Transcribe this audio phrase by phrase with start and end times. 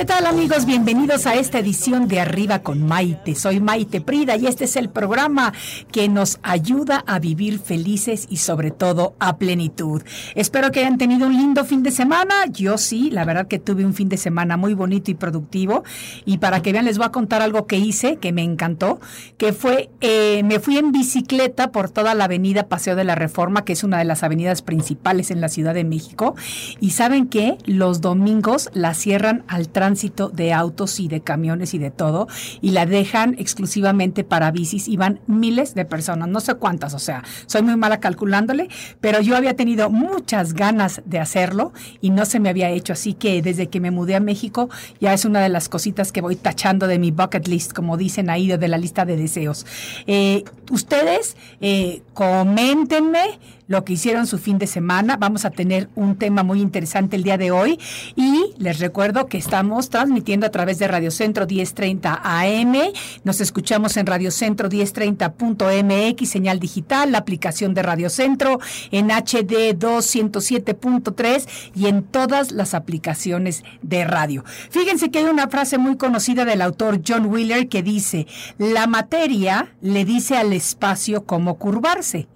[0.00, 0.64] ¿Qué tal amigos?
[0.64, 3.34] Bienvenidos a esta edición de Arriba con Maite.
[3.34, 5.52] Soy Maite Prida y este es el programa
[5.92, 10.02] que nos ayuda a vivir felices y sobre todo a plenitud.
[10.34, 12.46] Espero que hayan tenido un lindo fin de semana.
[12.50, 15.84] Yo sí, la verdad que tuve un fin de semana muy bonito y productivo.
[16.24, 19.00] Y para que vean les voy a contar algo que hice que me encantó,
[19.36, 23.66] que fue, eh, me fui en bicicleta por toda la avenida Paseo de la Reforma,
[23.66, 26.36] que es una de las avenidas principales en la Ciudad de México.
[26.80, 29.89] Y saben que los domingos la cierran al tránsito
[30.32, 32.28] de autos y de camiones y de todo
[32.60, 36.98] y la dejan exclusivamente para bicis y van miles de personas, no sé cuántas, o
[36.98, 38.68] sea, soy muy mala calculándole,
[39.00, 43.14] pero yo había tenido muchas ganas de hacerlo y no se me había hecho, así
[43.14, 44.68] que desde que me mudé a México
[45.00, 48.30] ya es una de las cositas que voy tachando de mi bucket list, como dicen
[48.30, 49.66] ahí, de la lista de deseos.
[50.06, 53.38] Eh, ustedes eh, coméntenme
[53.70, 55.16] lo que hicieron su fin de semana.
[55.16, 57.78] Vamos a tener un tema muy interesante el día de hoy
[58.16, 62.74] y les recuerdo que estamos transmitiendo a través de Radio Centro 1030 AM.
[63.22, 68.58] Nos escuchamos en Radio Centro 1030.mx, señal digital, la aplicación de Radio Centro
[68.90, 74.42] en HD 207.3 y en todas las aplicaciones de radio.
[74.70, 78.26] Fíjense que hay una frase muy conocida del autor John Wheeler que dice,
[78.58, 82.26] la materia le dice al espacio cómo curvarse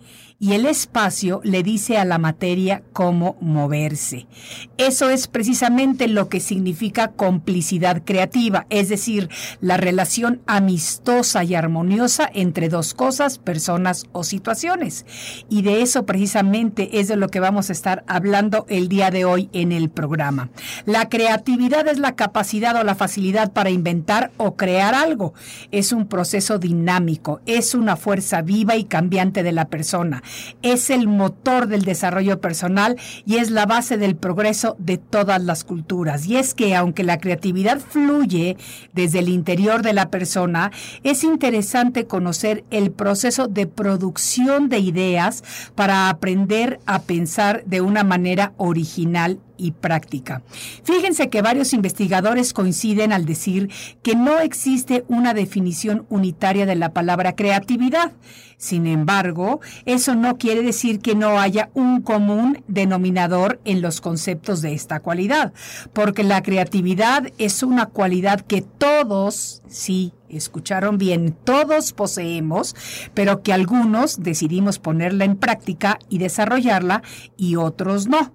[0.41, 4.27] y el espacio le dice a la materia cómo moverse.
[4.79, 9.29] Eso es precisamente lo que significa complicidad creativa, es decir,
[9.61, 15.07] la relación amistosa y armoniosa entre dos cosas, personas o situaciones.
[15.49, 19.25] Y de eso precisamente es de lo que vamos a estar hablando el día de
[19.25, 20.51] hoy en el programa.
[20.85, 25.33] La creatividad es la capacidad o la facilidad para inventar o crear algo.
[25.71, 30.24] Es un proceso dinámico, es una fuerza viva y cambiante de la persona
[30.63, 32.97] es el motor del desarrollo personal
[33.27, 36.27] y es la base del progreso de todas las culturas.
[36.27, 38.57] Y es que aunque la creatividad fluye
[38.93, 45.45] desde el interior de la persona, es interesante conocer el proceso de producción de ideas
[45.75, 50.43] para aprender a pensar de una manera original y práctica.
[50.85, 53.71] Fíjense que varios investigadores coinciden al decir
[54.03, 58.13] que no existe una definición unitaria de la palabra creatividad.
[58.57, 64.63] Sin embargo, eso no quiere decir que no haya un común denominador en los conceptos
[64.63, 65.53] de esta cualidad,
[65.93, 72.75] porque la creatividad es una cualidad que todos, sí, escucharon bien, todos poseemos,
[73.13, 77.03] pero que algunos decidimos ponerla en práctica y desarrollarla
[77.37, 78.33] y otros no.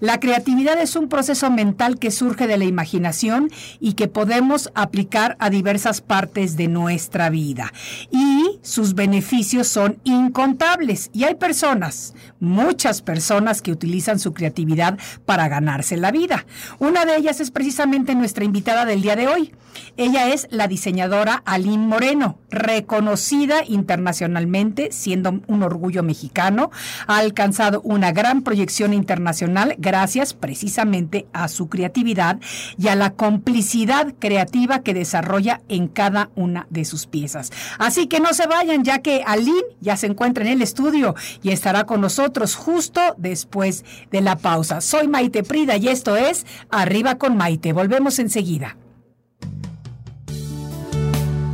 [0.00, 3.50] La creatividad es un proceso mental que surge de la imaginación
[3.80, 7.72] y que podemos aplicar a diversas partes de nuestra vida.
[8.10, 11.10] Y sus beneficios son incontables.
[11.12, 16.46] Y hay personas, muchas personas que utilizan su creatividad para ganarse la vida.
[16.78, 19.52] Una de ellas es precisamente nuestra invitada del día de hoy.
[19.96, 26.70] Ella es la diseñadora Aline Moreno, reconocida internacionalmente, siendo un orgullo mexicano.
[27.06, 32.40] Ha alcanzado una gran proyección internacional gracias precisamente a su creatividad
[32.78, 37.50] y a la complicidad creativa que desarrolla en cada una de sus piezas.
[37.78, 41.50] Así que no se vayan, ya que Aline ya se encuentra en el estudio y
[41.50, 44.80] estará con nosotros justo después de la pausa.
[44.80, 47.72] Soy Maite Prida y esto es Arriba con Maite.
[47.72, 48.76] Volvemos enseguida.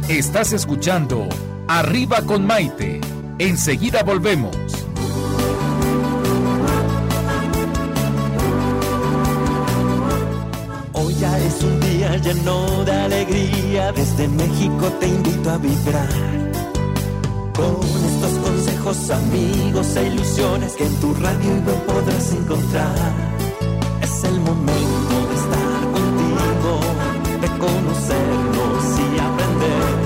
[0.08, 1.28] Estás escuchando
[1.68, 3.00] Arriba con Maite.
[3.38, 4.85] Enseguida volvemos.
[12.18, 13.92] Lleno de alegría.
[13.92, 16.08] Desde México te invito a vibrar.
[17.54, 21.52] Con estos consejos, amigos e ilusiones que en tu radio
[21.86, 23.12] podrás encontrar.
[24.02, 26.80] Es el momento de estar contigo,
[27.40, 30.05] de conocernos y aprender,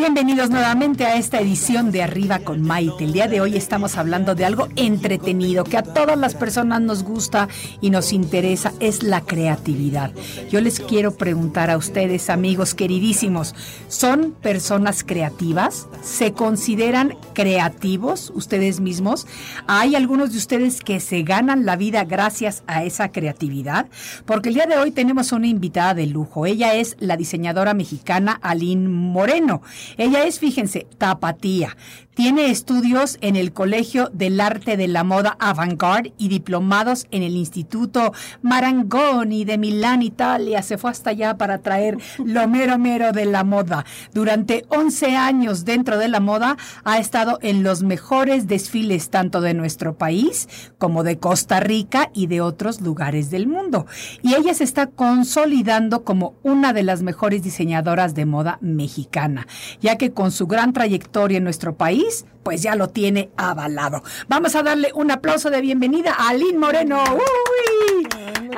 [0.00, 3.04] Bienvenidos nuevamente a esta edición de Arriba con Maite.
[3.04, 7.02] El día de hoy estamos hablando de algo entretenido que a todas las personas nos
[7.02, 7.48] gusta
[7.82, 10.10] y nos interesa, es la creatividad.
[10.50, 13.54] Yo les quiero preguntar a ustedes, amigos queridísimos,
[13.88, 15.86] ¿son personas creativas?
[16.02, 19.26] ¿Se consideran creativos ustedes mismos?
[19.66, 23.86] ¿Hay algunos de ustedes que se ganan la vida gracias a esa creatividad?
[24.24, 26.46] Porque el día de hoy tenemos una invitada de lujo.
[26.46, 29.60] Ella es la diseñadora mexicana Aline Moreno.
[30.00, 31.76] Ella es, fíjense, tapatía.
[32.14, 37.34] Tiene estudios en el Colegio del Arte de la Moda Avant-Garde y diplomados en el
[37.34, 38.12] Instituto
[38.42, 40.62] Marangoni de Milán, Italia.
[40.62, 43.86] Se fue hasta allá para traer lo mero mero de la moda.
[44.12, 49.54] Durante 11 años dentro de la moda ha estado en los mejores desfiles tanto de
[49.54, 53.86] nuestro país como de Costa Rica y de otros lugares del mundo.
[54.20, 59.46] Y ella se está consolidando como una de las mejores diseñadoras de moda mexicana,
[59.80, 64.02] ya que con su gran trayectoria en nuestro país, pues ya lo tiene avalado.
[64.28, 67.02] Vamos a darle un aplauso de bienvenida a Aline Moreno.
[67.14, 68.06] ¡Uy!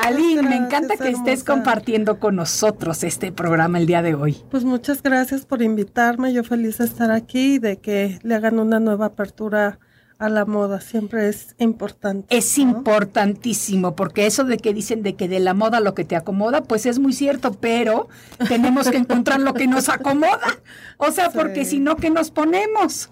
[0.03, 4.43] Aline, me encanta que estés compartiendo con nosotros este programa el día de hoy.
[4.51, 6.33] Pues muchas gracias por invitarme.
[6.33, 9.79] Yo feliz de estar aquí y de que le hagan una nueva apertura
[10.23, 10.81] a la moda.
[10.81, 12.35] Siempre es importante.
[12.37, 12.65] Es ¿no?
[12.65, 16.63] importantísimo, porque eso de que dicen de que de la moda lo que te acomoda,
[16.63, 18.09] pues es muy cierto, pero
[18.49, 20.61] tenemos que encontrar lo que nos acomoda.
[20.97, 23.11] O sea, porque si no, ¿qué nos ponemos?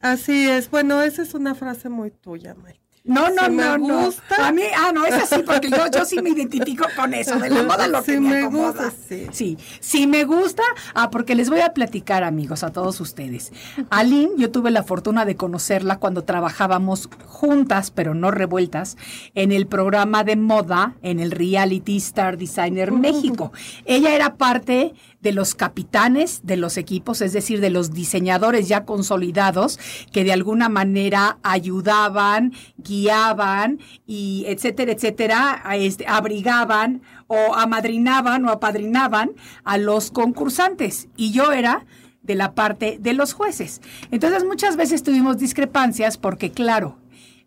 [0.00, 0.70] Así es.
[0.70, 2.83] Bueno, esa es una frase muy tuya, Mike.
[3.06, 4.06] No, no, Si me no, no.
[4.06, 4.48] gusta.
[4.48, 7.50] A mí, ah, no, es así, porque yo, yo sí me identifico con eso, de
[7.50, 8.68] la moda lo que me, me acomoda.
[8.70, 9.26] gusta, sí.
[9.30, 9.58] sí.
[9.80, 10.62] Sí, me gusta.
[10.94, 13.52] Ah, porque les voy a platicar, amigos, a todos ustedes.
[13.90, 18.96] Aline, yo tuve la fortuna de conocerla cuando trabajábamos juntas, pero no revueltas,
[19.34, 23.52] en el programa de moda, en el Reality Star Designer México.
[23.84, 28.84] Ella era parte de los capitanes de los equipos, es decir, de los diseñadores ya
[28.84, 29.80] consolidados
[30.12, 39.30] que de alguna manera ayudaban, guiaban y etcétera, etcétera, este, abrigaban o amadrinaban o apadrinaban
[39.64, 41.08] a los concursantes.
[41.16, 41.86] Y yo era
[42.22, 43.80] de la parte de los jueces.
[44.10, 46.98] Entonces muchas veces tuvimos discrepancias porque, claro,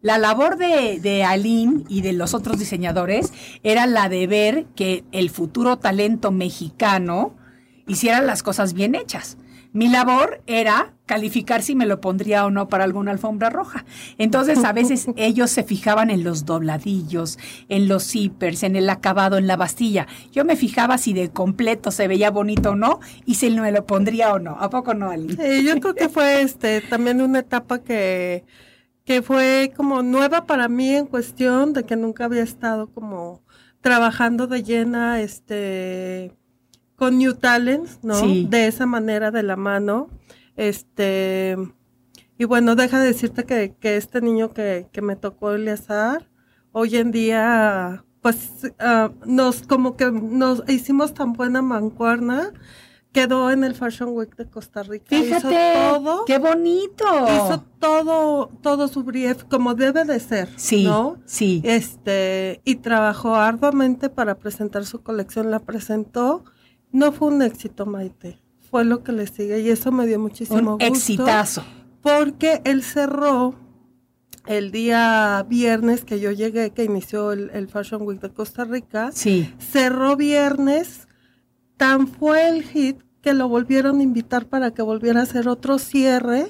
[0.01, 3.31] la labor de, de Aline y de los otros diseñadores
[3.61, 7.35] era la de ver que el futuro talento mexicano
[7.87, 9.37] hiciera las cosas bien hechas.
[9.73, 13.85] Mi labor era calificar si me lo pondría o no para alguna alfombra roja.
[14.17, 17.37] Entonces, a veces ellos se fijaban en los dobladillos,
[17.69, 20.07] en los zippers, en el acabado, en la bastilla.
[20.31, 23.85] Yo me fijaba si de completo se veía bonito o no y si me lo
[23.85, 24.57] pondría o no.
[24.59, 25.35] ¿A poco no, Aline?
[25.35, 28.45] Sí, yo creo que fue este también una etapa que,
[29.05, 33.41] que fue como nueva para mí en cuestión de que nunca había estado como
[33.81, 36.35] trabajando de llena este
[36.97, 38.15] con New Talents, ¿no?
[38.15, 38.47] Sí.
[38.49, 40.09] De esa manera de la mano.
[40.57, 41.55] Este
[42.37, 46.29] y bueno, deja de decirte que, que este niño que, que me tocó Eleazar,
[46.71, 52.51] hoy en día pues ah, nos como que nos hicimos tan buena mancuerna
[53.11, 55.05] quedó en el Fashion Week de Costa Rica.
[55.09, 55.49] Fíjate, hizo
[55.99, 57.03] todo, qué bonito.
[57.23, 61.17] hizo todo, todo su brief como debe de ser, Sí, ¿no?
[61.25, 61.61] sí.
[61.63, 66.43] Este, y trabajó arduamente para presentar su colección, la presentó.
[66.91, 68.39] No fue un éxito, Maite.
[68.69, 70.85] Fue lo que le sigue y eso me dio muchísimo Un gusto.
[70.85, 71.63] exitazo.
[72.01, 73.55] Porque él cerró
[74.45, 79.11] el día viernes que yo llegué, que inició el, el Fashion Week de Costa Rica
[79.13, 79.53] Sí.
[79.59, 81.07] cerró viernes,
[81.75, 85.79] tan fue el hit que lo volvieron a invitar para que volviera a hacer otro
[85.79, 86.47] cierre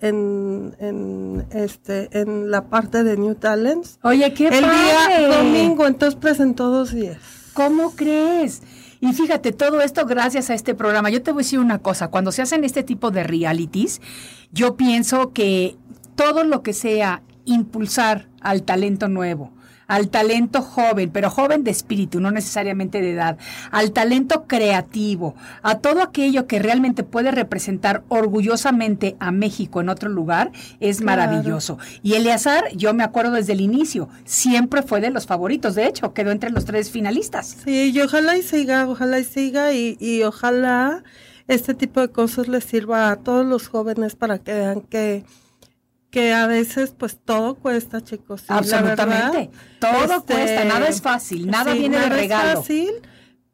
[0.00, 3.98] en, en, este, en la parte de New Talents.
[4.04, 5.18] Oye, qué el padre.
[5.26, 7.18] día domingo, entonces presentó dos días.
[7.52, 8.62] ¿Cómo crees?
[9.00, 11.10] Y fíjate, todo esto gracias a este programa.
[11.10, 14.00] Yo te voy a decir una cosa, cuando se hacen este tipo de realities,
[14.50, 15.76] yo pienso que
[16.16, 19.52] todo lo que sea impulsar al talento nuevo,
[19.88, 23.38] al talento joven, pero joven de espíritu, no necesariamente de edad,
[23.70, 30.10] al talento creativo, a todo aquello que realmente puede representar orgullosamente a México en otro
[30.10, 31.78] lugar, es maravilloso.
[32.02, 36.12] Y Eleazar, yo me acuerdo desde el inicio, siempre fue de los favoritos, de hecho,
[36.12, 37.56] quedó entre los tres finalistas.
[37.64, 41.02] Sí, y ojalá y siga, ojalá y siga, y, y ojalá
[41.48, 45.24] este tipo de cosas les sirva a todos los jóvenes para que vean que
[46.10, 48.44] que a veces pues todo cuesta, chicos.
[48.48, 49.50] Absolutamente.
[49.78, 52.48] todo este, cuesta, nada es fácil, nada viene de regalo.
[52.48, 52.90] Es fácil,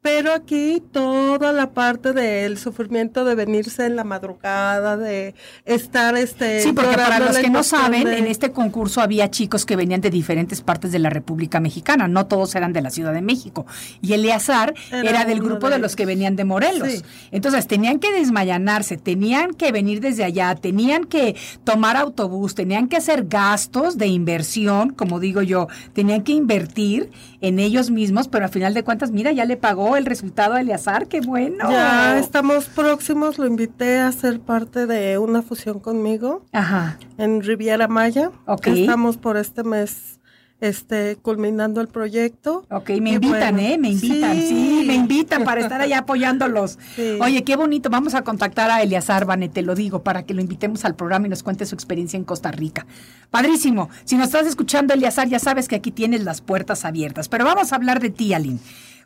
[0.04, 5.34] pero aquí toda la parte del sufrimiento de venirse en la madrugada, de
[5.64, 6.61] estar este.
[6.61, 10.11] Sí, porque para los que no saben, en este concurso había chicos que venían de
[10.11, 13.64] diferentes partes de la República Mexicana, no todos eran de la Ciudad de México.
[14.02, 17.02] Y Eleazar era, del grupo de, los que venían de Morelos.
[17.30, 21.34] Entonces tenían que desmayanarse, tenían que venir desde allá, tenían que
[21.64, 27.58] tomar autobús, tenían que hacer gastos de inversión, como digo yo, tenían que invertir en
[27.58, 31.07] ellos mismos, pero al final de cuentas, mira, ya le pagó el resultado de Eleazar,
[31.09, 31.71] qué bueno.
[31.71, 36.99] Ya estamos próximos, lo invité a ser parte de una fusión conmigo Ajá.
[37.19, 38.31] en Riviera Maya.
[38.47, 38.69] Ok.
[38.69, 40.21] Estamos por este mes
[40.61, 42.65] este, culminando el proyecto.
[42.71, 43.77] Ok, me invitan, ¿eh?
[43.79, 44.85] Me invitan, sí.
[44.87, 46.79] me invitan para estar allá apoyándolos.
[47.21, 50.41] Oye, qué bonito, vamos a contactar a Eliazar Bane, te lo digo, para que lo
[50.41, 52.87] invitemos al programa y nos cuente su experiencia en Costa Rica.
[53.31, 57.45] Padrísimo, si nos estás escuchando, Eliazar, ya sabes que aquí tienes las puertas abiertas, pero
[57.45, 58.61] vamos a hablar de ti, Aline.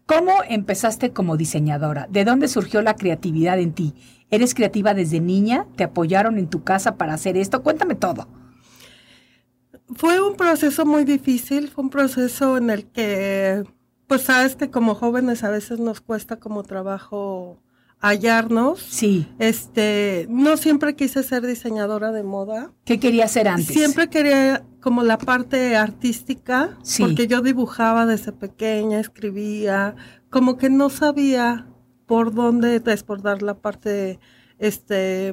[0.09, 2.07] ¿Cómo empezaste como diseñadora?
[2.09, 3.93] ¿De dónde surgió la creatividad en ti?
[4.31, 5.67] ¿Eres creativa desde niña?
[5.77, 7.63] ¿Te apoyaron en tu casa para hacer esto?
[7.63, 8.27] Cuéntame todo.
[9.95, 13.65] Fue un proceso muy difícil, fue un proceso en el que,
[14.07, 17.59] pues sabes que como jóvenes a veces nos cuesta como trabajo
[18.01, 18.81] hallarnos.
[18.81, 19.27] Sí.
[19.39, 22.73] Este, no siempre quise ser diseñadora de moda.
[22.85, 23.67] ¿Qué quería ser antes?
[23.67, 27.03] Siempre quería como la parte artística, Sí.
[27.03, 29.97] porque yo dibujaba desde pequeña, escribía,
[30.31, 31.67] como que no sabía
[32.07, 34.19] por dónde desbordar la parte
[34.59, 35.33] este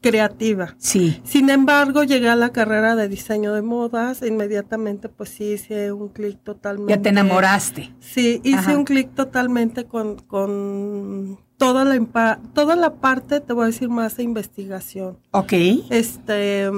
[0.00, 0.74] creativa.
[0.78, 1.20] Sí.
[1.24, 5.92] Sin embargo, llegué a la carrera de diseño de modas, e inmediatamente pues sí hice
[5.92, 6.92] un clic totalmente.
[6.94, 7.94] Ya te enamoraste.
[8.00, 8.76] Sí, hice Ajá.
[8.76, 14.16] un clic totalmente con, con toda la toda la parte, te voy a decir más
[14.16, 15.18] de investigación.
[15.30, 15.52] Ok.
[15.90, 16.70] Este,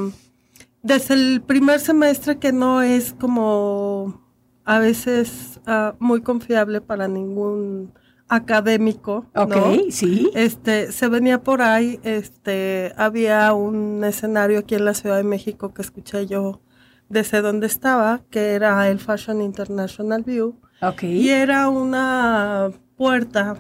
[0.83, 4.23] desde el primer semestre que no es como
[4.65, 7.93] a veces ah, muy confiable para ningún
[8.29, 9.77] académico, Ok, ¿no?
[9.91, 10.31] sí.
[10.35, 15.73] Este, se venía por ahí, este, había un escenario aquí en la Ciudad de México
[15.73, 16.61] que escuché yo
[17.09, 21.05] desde donde estaba, que era el Fashion International View, Ok.
[21.05, 23.57] y era una puerta,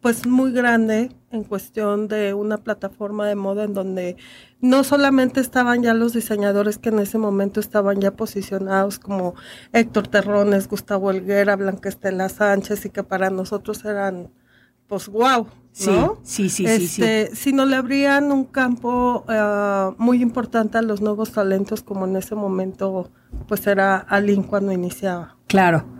[0.00, 4.16] pues muy grande en cuestión de una plataforma de moda en donde
[4.60, 9.34] no solamente estaban ya los diseñadores que en ese momento estaban ya posicionados como
[9.72, 14.30] Héctor Terrones, Gustavo Helguera, Blanca Estela Sánchez y que para nosotros eran,
[14.86, 16.18] pues wow, Sí, ¿no?
[16.24, 17.02] sí, sí, sí, sí.
[17.04, 22.16] Este, sino le abrían un campo eh, muy importante a los nuevos talentos como en
[22.16, 23.10] ese momento
[23.46, 25.36] pues era Alin cuando iniciaba.
[25.46, 25.97] Claro.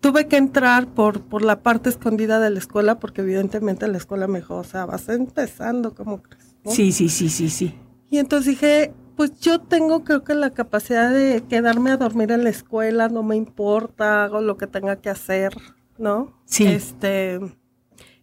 [0.00, 4.26] Tuve que entrar por, por la parte escondida de la escuela porque evidentemente la escuela
[4.26, 6.54] me dijo, o sea, vas empezando, ¿cómo crees?
[6.64, 6.70] no?
[6.70, 7.74] Sí, sí, sí, sí, sí.
[8.10, 12.44] Y entonces dije, pues yo tengo creo que la capacidad de quedarme a dormir en
[12.44, 15.54] la escuela, no me importa, hago lo que tenga que hacer,
[15.98, 16.38] ¿no?
[16.44, 16.66] Sí.
[16.66, 17.40] Este,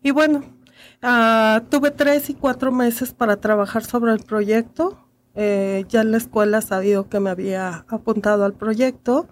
[0.04, 0.44] y bueno,
[1.02, 5.00] ah, tuve tres y cuatro meses para trabajar sobre el proyecto.
[5.36, 9.28] Eh, ya en la escuela sabido que me había apuntado al proyecto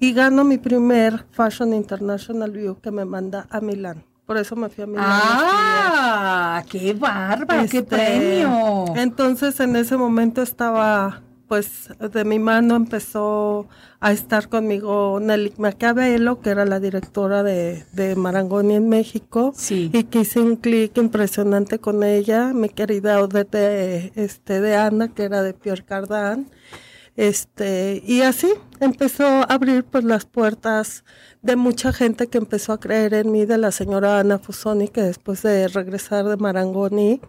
[0.00, 4.04] y gano mi primer Fashion International View que me manda a Milán.
[4.26, 5.04] Por eso me fui a Milán.
[5.06, 8.84] Ah, qué bárbaro, qué Este, premio.
[8.96, 13.68] Entonces en ese momento estaba, pues de mi mano empezó
[14.00, 19.52] a estar conmigo Nelly Maquiavelo, que era la directora de, de Marangoni en México.
[19.56, 19.90] Sí.
[19.92, 25.24] Y que hice un clic impresionante con ella, mi querida Odette este, de Ana, que
[25.24, 26.48] era de Pierre Cardin.
[27.18, 28.46] Este, y así
[28.78, 31.02] empezó a abrir pues las puertas
[31.42, 35.02] de mucha gente que empezó a creer en mí, de la señora Ana Fusoni, que
[35.02, 37.20] después de regresar de Marangoni,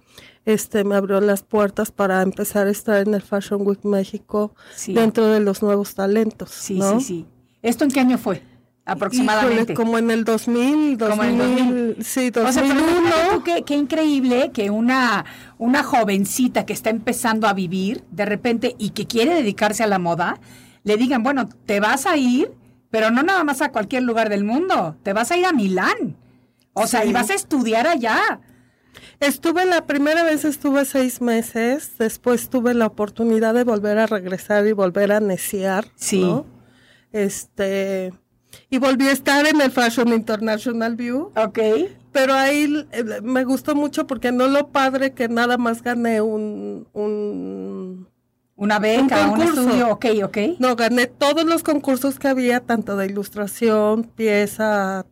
[0.45, 4.93] este, me abrió las puertas para empezar a estar en el Fashion Week México Sí.
[4.93, 6.51] dentro de los nuevos talentos.
[6.51, 6.99] Sí, ¿no?
[6.99, 7.25] sí, sí.
[7.63, 8.43] ¿Esto en qué año fue?
[8.85, 9.73] Aproximadamente.
[9.73, 12.03] Híjole, como en el 2000, 2000, Como en el 2000.
[12.05, 13.11] sí, O sea, pero 2001.
[13.33, 15.25] tú qué, qué increíble que una,
[15.57, 19.99] una jovencita que está empezando a vivir de repente y que quiere dedicarse a la
[19.99, 20.39] moda,
[20.83, 22.51] le digan, bueno, te vas a ir,
[22.89, 26.17] pero no nada más a cualquier lugar del mundo, te vas a ir a Milán.
[26.73, 27.09] O sea, Sí.
[27.09, 28.39] y vas a estudiar allá.
[29.19, 34.65] Estuve la primera vez estuve seis meses, después tuve la oportunidad de volver a regresar
[34.65, 36.21] y volver a neciar, Sí.
[36.21, 36.45] ¿no?
[37.11, 38.13] Este
[38.69, 41.59] y volví a estar en el Fashion International View, Ok.
[42.11, 46.87] pero ahí eh, me gustó mucho porque no lo padre que nada más gané un,
[46.93, 48.07] un
[48.55, 49.61] Una beca, un, concurso.
[49.61, 50.37] estudio, ok, ok.
[50.59, 55.05] no gané todos los concursos que había, tanto de ilustración, pieza,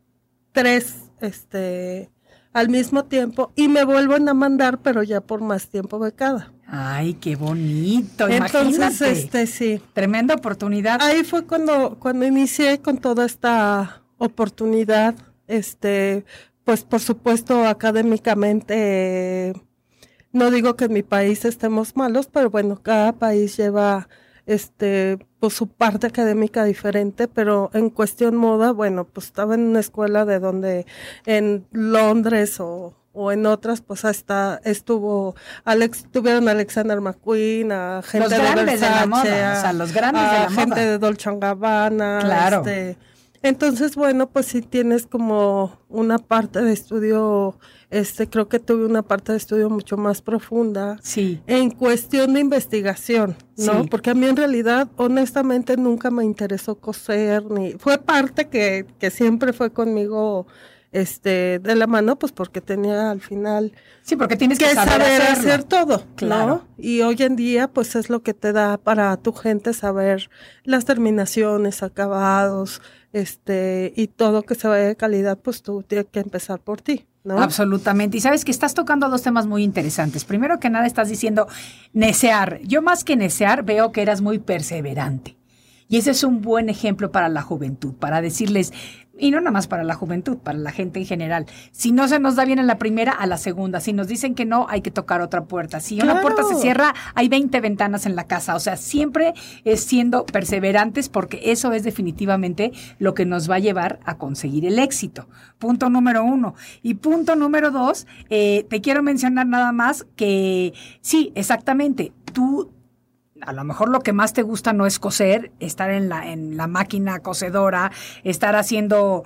[0.51, 2.09] tres, este,
[2.53, 6.51] al mismo tiempo, y me vuelven a mandar, pero ya por más tiempo becada.
[6.69, 9.11] Ay, qué bonito, Entonces, imagínate.
[9.11, 9.81] este, sí.
[9.93, 11.01] Tremenda oportunidad.
[11.01, 15.15] Ahí fue cuando, cuando inicié con toda esta oportunidad,
[15.47, 16.25] este,
[16.65, 19.53] pues por supuesto académicamente, eh,
[20.33, 24.09] no digo que en mi país estemos malos, pero bueno, cada país lleva
[24.45, 29.79] este pues su parte académica diferente, pero en cuestión moda, bueno, pues estaba en una
[29.79, 30.85] escuela de donde
[31.25, 38.01] en Londres o, o en otras, pues hasta estuvo Alex, tuvieron a Alexander McQueen, a
[38.03, 39.21] gente Los grandes de la moda,
[39.55, 40.85] a- o sea, los grandes de la gente moda.
[40.85, 42.57] de Dolce Gabbana, Claro.
[42.59, 42.97] este,
[43.43, 47.57] entonces, bueno, pues sí tienes como una parte de estudio,
[47.91, 51.39] este, creo que tuve una parte de estudio mucho más profunda Sí.
[51.47, 53.83] en cuestión de investigación, ¿no?
[53.83, 53.87] Sí.
[53.89, 59.11] Porque a mí en realidad, honestamente, nunca me interesó coser, ni fue parte que, que
[59.11, 60.47] siempre fue conmigo,
[60.97, 65.21] este, de la mano, pues porque tenía al final Sí, porque tienes que, que saber,
[65.21, 66.47] hacer todo, Claro.
[66.47, 66.67] ¿no?
[66.77, 70.29] Y hoy en día, pues es lo que te da para tu gente saber
[70.63, 72.81] las terminaciones, acabados,
[73.13, 77.05] este, y todo que se vaya de calidad, pues tú tienes que empezar por ti,
[77.23, 77.39] ¿no?
[77.39, 78.17] Absolutamente.
[78.17, 80.25] Y sabes que estás tocando dos temas muy interesantes.
[80.25, 81.47] Primero que nada estás diciendo
[81.93, 82.59] necear.
[82.63, 85.37] Yo más que necear veo que eras muy perseverante.
[85.89, 88.73] Y ese es un buen ejemplo para la juventud, para decirles,
[89.19, 91.45] y no nada más para la juventud, para la gente en general.
[91.71, 93.79] Si no se nos da bien en la primera, a la segunda.
[93.79, 95.79] Si nos dicen que no, hay que tocar otra puerta.
[95.79, 98.55] Si una puerta se cierra, hay 20 ventanas en la casa.
[98.55, 99.33] O sea, siempre
[99.63, 104.65] es siendo perseverantes porque eso es definitivamente lo que nos va a llevar a conseguir
[104.65, 105.27] el éxito.
[105.59, 106.55] Punto número uno.
[106.81, 112.13] Y punto número dos, eh, te quiero mencionar nada más que sí, exactamente.
[112.33, 112.71] Tú
[113.41, 116.57] a lo mejor lo que más te gusta no es coser, estar en la, en
[116.57, 117.91] la máquina cocedora,
[118.23, 119.23] estar haciendo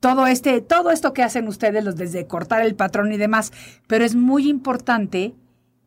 [0.00, 3.52] todo este, todo esto que hacen ustedes, los desde cortar el patrón y demás.
[3.86, 5.34] Pero es muy importante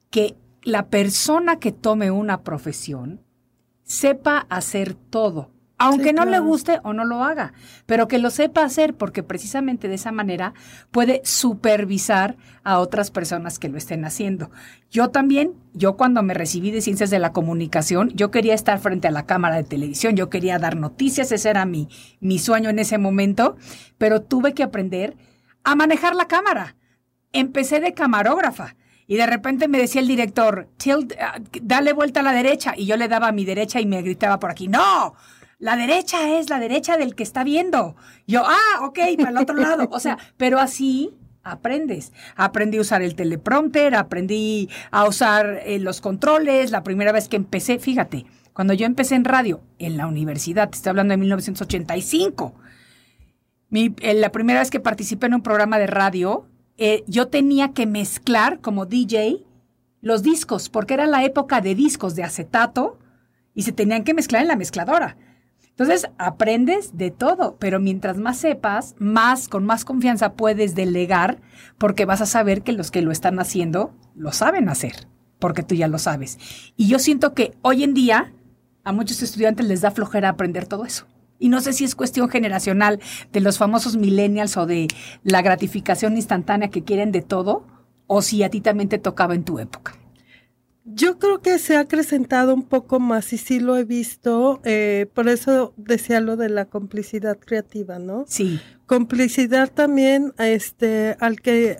[0.09, 3.21] que la persona que tome una profesión
[3.83, 5.49] sepa hacer todo.
[5.79, 7.53] Aunque Sí, no le guste o no lo haga,
[7.85, 10.53] pero que lo sepa hacer porque precisamente de esa manera
[10.91, 14.51] puede supervisar a otras personas que lo estén haciendo.
[14.91, 19.07] Yo también, yo cuando me recibí de ciencias de la comunicación, yo quería estar frente
[19.07, 22.79] a la cámara de televisión, yo quería dar noticias, ese era mi, mi sueño en
[22.79, 23.57] ese momento,
[23.97, 25.17] pero tuve que aprender
[25.63, 26.75] a manejar la cámara.
[27.31, 28.75] Empecé de camarógrafa.
[29.05, 32.73] Y de repente me decía el director, "Tilt, ah, dale vuelta a la derecha.
[32.77, 35.15] Y yo le daba a mi derecha y me gritaba por aquí, no,
[35.63, 37.95] la derecha es la derecha del que está viendo.
[38.27, 39.87] Yo, ah, ok, para el otro lado.
[39.91, 41.11] O sea, pero así
[41.43, 42.11] aprendes.
[42.35, 46.71] Aprendí a usar el teleprompter, aprendí a usar eh, los controles.
[46.71, 50.75] La primera vez que empecé, fíjate, cuando yo empecé en radio, en la universidad, te
[50.77, 52.53] estoy hablando de 1985.
[53.69, 56.45] Mi- eh, la primera vez que participé en un programa de radio,
[56.77, 59.43] eh, yo tenía que mezclar como DJ
[60.01, 62.99] los discos, porque era la época de discos de acetato
[63.55, 65.17] y se tenían que mezclar en la mezcladora.
[65.73, 71.41] Entonces, aprendes de todo, pero mientras más sepas, más, con más confianza puedes delegar,
[71.79, 75.07] porque vas a saber que los que lo están haciendo lo saben hacer,
[75.39, 76.37] porque tú ya lo sabes.
[76.77, 78.33] Y yo siento que hoy en día
[78.83, 81.07] a muchos estudiantes les da flojera aprender todo eso.
[81.39, 82.99] Y no sé si es cuestión generacional
[83.31, 84.87] de los famosos millennials o de
[85.23, 87.65] la gratificación instantánea que quieren de todo,
[88.05, 89.93] o si a ti también te tocaba en tu época.
[90.85, 95.07] Yo creo que se ha acrecentado un poco más y sí lo he visto, eh,
[95.13, 98.25] por eso decía lo de la complicidad creativa, ¿no?
[98.27, 101.77] Sí, Complicidad también, este, al que,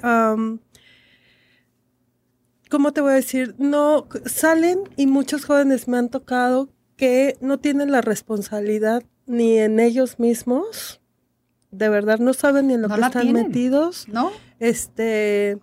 [2.69, 3.55] ¿cómo te voy a decir?
[3.57, 9.79] No, salen y muchos jóvenes me han tocado que no tienen la responsabilidad ni en
[9.79, 11.01] ellos mismos,
[11.71, 13.47] de verdad no saben ni en lo No que están tienen.
[13.47, 14.31] metidos ¿no?
[14.59, 15.57] este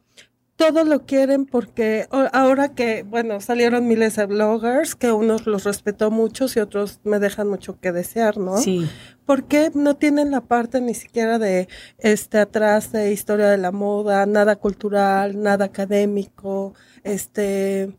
[0.61, 6.11] todo lo quieren porque ahora que bueno salieron miles de bloggers que unos los respetó
[6.11, 8.87] muchos y otros me dejan mucho que desear no Sí.
[9.25, 11.67] porque no tienen la parte ni siquiera de
[11.99, 17.97] este atrás de historia de la moda nada cultural nada académico este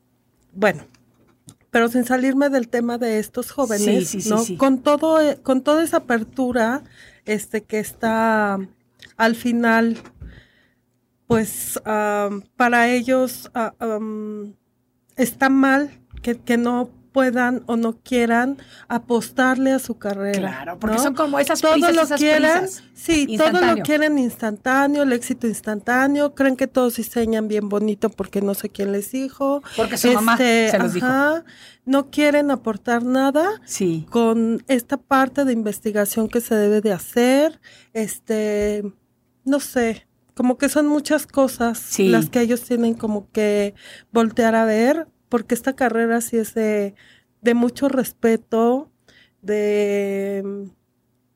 [0.53, 0.83] bueno
[1.71, 4.55] pero sin salirme del tema de estos jóvenes Sí, sí, sí, no sí.
[4.55, 6.83] con todo con toda esa apertura
[7.25, 8.59] este que está
[9.17, 9.97] al final
[11.31, 11.79] pues
[12.57, 13.49] para ellos
[15.15, 15.91] está mal
[16.21, 20.39] que, que no puedan o no quieran apostarle a su carrera.
[20.39, 21.03] Claro, porque ¿no?
[21.03, 22.83] son como esas todo prisas, lo esas quieren, prisas.
[22.93, 28.41] sí, todo lo quieren instantáneo, el éxito instantáneo, creen que todos diseñan bien bonito porque
[28.41, 29.61] no sé quién les dijo.
[29.75, 31.05] Porque su mamá se los dijo.
[31.05, 31.43] ajá,
[31.85, 34.05] No quieren aportar nada Sí.
[34.09, 37.59] con esta parte de investigación que se debe de hacer,
[37.91, 38.83] este,
[39.43, 42.09] no sé, como que son muchas cosas Sí.
[42.09, 43.73] las que ellos tienen como que
[44.11, 46.95] voltear a ver, porque esta carrera sí es de,
[47.41, 48.91] de mucho respeto,
[49.41, 50.43] de,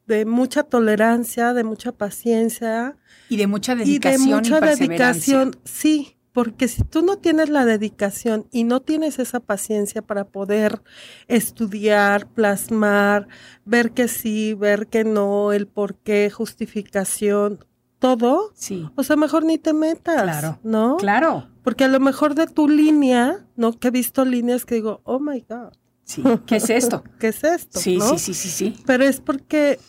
[0.07, 2.97] de mucha tolerancia, de mucha paciencia
[3.29, 5.37] Y de mucha y de dedicación y, mucha perseverancia.
[5.39, 10.25] dedicación, sí, porque si tú no tienes la dedicación y no tienes esa paciencia para
[10.27, 10.81] poder
[11.27, 13.27] estudiar, plasmar,
[13.63, 17.65] ver que sí, ver que no, el por qué, justificación,
[18.05, 18.87] todo, Sí.
[18.95, 20.97] o sea, mejor ni te metas, Claro, ¿no?
[20.97, 21.47] Claro.
[21.63, 23.71] Porque a lo mejor de tu línea, ¿no?
[23.73, 26.21] Que he visto líneas que digo, oh my God, Sí.
[26.45, 27.03] ¿Qué es esto?
[27.19, 27.79] ¿qué es esto?
[27.79, 28.07] Sí, ¿no?
[28.09, 28.83] sí, sí, sí, sí.
[28.85, 29.79] Pero es porque,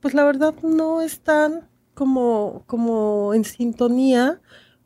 [0.00, 4.40] pues la verdad no están como, como en sintonía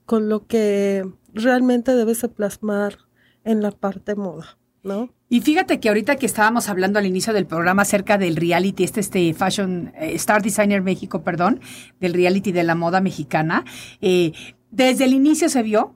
[0.07, 2.99] con lo que realmente debes de plasmar
[3.45, 5.11] en la parte moda, ¿no?
[5.33, 9.01] Y fíjate que ahorita que estábamos hablando al inicio del programa acerca del reality, este,
[9.01, 11.59] este Fashion eh, Star Designer México, perdón,
[12.01, 13.65] del reality de la moda mexicana,
[14.03, 14.33] eh,
[14.71, 15.95] desde el inicio se vio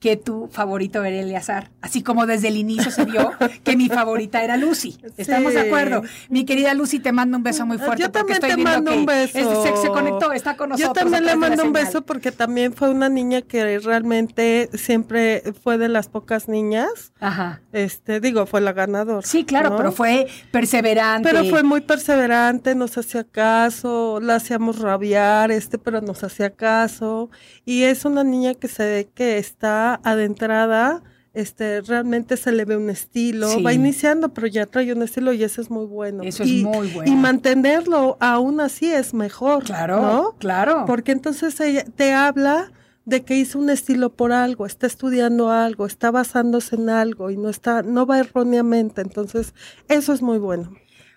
[0.00, 3.32] que tu favorito era Eleazar, así como desde el inicio se vio
[3.62, 4.96] que mi favorita era Lucy.
[5.18, 6.02] ¿Estamos de acuerdo?
[6.30, 8.96] Mi querida Lucy, te mando un beso muy fuerte Yo también estoy te mando que
[8.98, 9.38] un beso.
[9.38, 10.88] es- se, se conectó, está con nosotros.
[10.96, 15.76] Yo también le mando un beso porque también fue una niña que realmente siempre fue
[15.76, 17.12] de las pocas niñas.
[17.20, 17.60] Ajá.
[17.72, 19.26] Este, digo, fue la ganadora.
[19.26, 19.76] Sí, claro, ¿no?
[19.76, 21.28] pero fue perseverante.
[21.28, 27.28] Pero fue muy perseverante, nos hacía caso, la hacíamos rabiar, este, pero nos hacía caso.
[27.66, 32.76] Y es una niña que se ve que está adentrada, este, realmente se le ve
[32.76, 33.62] un estilo, Sí.
[33.62, 36.22] va iniciando, pero ya trae un estilo y eso es muy bueno.
[36.24, 37.10] Eso es muy bueno.
[37.10, 39.64] Y mantenerlo aún así es mejor.
[39.64, 40.34] Claro, ¿no?
[40.38, 40.84] claro.
[40.86, 42.72] Porque entonces ella te habla
[43.04, 47.36] de que hizo un estilo por algo, está estudiando algo, está basándose en algo y
[47.36, 49.00] no está, no va erróneamente.
[49.00, 49.54] Entonces,
[49.88, 50.72] eso es muy bueno.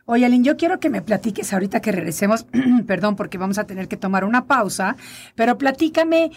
[0.05, 2.45] Oye, Aline, yo quiero que me platiques ahorita que regresemos,
[2.87, 4.95] perdón, porque vamos a tener que tomar una pausa,
[5.35, 6.31] pero platícame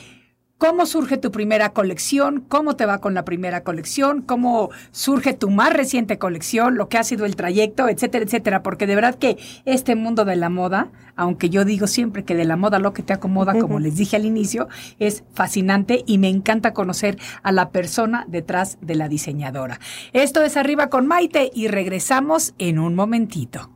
[0.59, 5.51] cómo surge tu primera colección, cómo te va con la primera colección, cómo surge tu
[5.51, 9.37] más reciente colección, lo que ha sido el trayecto, etcétera, etcétera, porque de verdad que
[9.65, 13.03] este mundo de la moda, aunque yo digo siempre que de la moda lo que
[13.03, 17.71] te acomoda, como les dije al inicio, es fascinante y me encanta conocer a la
[17.71, 19.81] persona detrás de la diseñadora.
[20.13, 23.76] Esto es Arriba con Maite y regresamos en un momentito.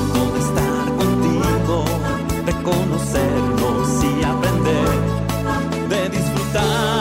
[2.63, 7.00] conocernos y aprender, de disfrutar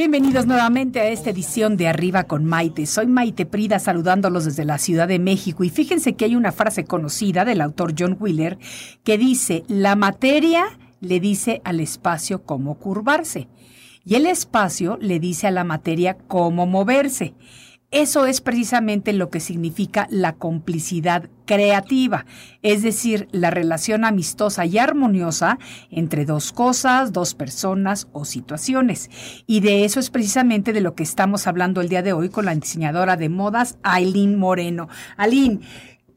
[0.00, 2.86] Bienvenidos nuevamente a esta edición de Arriba con Maite.
[2.86, 6.84] Soy Maite Prida saludándolos desde la Ciudad de México y fíjense que hay una frase
[6.84, 8.56] conocida del autor John Wheeler
[9.04, 10.64] que dice, la materia
[11.00, 13.48] le dice al espacio cómo curvarse
[14.02, 17.34] y el espacio le dice a la materia cómo moverse.
[17.92, 22.24] Eso es precisamente lo que significa la complicidad creativa,
[22.62, 25.58] es decir, la relación amistosa y armoniosa
[25.90, 29.10] entre dos cosas, dos personas o situaciones.
[29.48, 32.44] Y de eso es precisamente de lo que estamos hablando el día de hoy con
[32.44, 34.88] la diseñadora de modas, Aileen Moreno.
[35.16, 35.60] Aileen,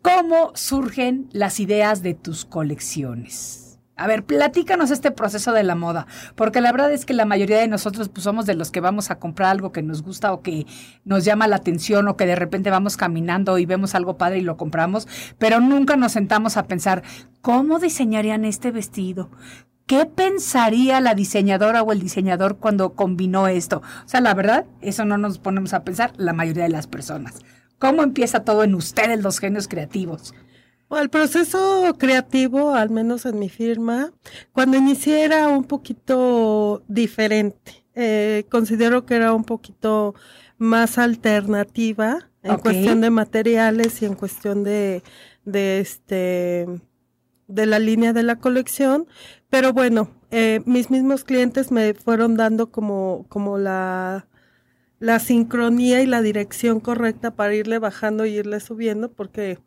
[0.04, 3.63] ¿cómo surgen las ideas de tus colecciones?
[3.96, 7.60] A ver, platícanos este proceso de la moda, porque la verdad es que la mayoría
[7.60, 10.42] de nosotros pues, somos de los que vamos a comprar algo que nos gusta o
[10.42, 10.66] que
[11.06, 14.42] nos llama la atención o que de repente vamos caminando y vemos algo padre y
[14.42, 17.04] lo compramos, pero nunca nos sentamos a pensar,
[17.42, 19.30] ¿cómo diseñarían este vestido?
[19.86, 23.84] ¿Qué pensaría la diseñadora o el diseñador cuando combinó esto?
[24.06, 27.42] O sea, la verdad, eso no nos ponemos a pensar la mayoría de las personas.
[27.78, 30.34] ¿Cómo empieza todo en ustedes, los genios creativos?
[31.00, 34.12] El proceso creativo, al menos en mi firma,
[34.52, 37.86] cuando inicié era un poquito diferente.
[37.96, 40.16] Eh, considero que era un poquito
[40.58, 45.04] más alternativa en cuestión de materiales y en cuestión de,
[45.46, 46.68] de este
[47.48, 49.06] de la línea de la colección,
[49.50, 54.28] pero bueno, eh, mis mismos clientes me fueron dando como, como la,
[55.00, 59.60] la sincronía y la dirección correcta para irle bajando y irle subiendo, porque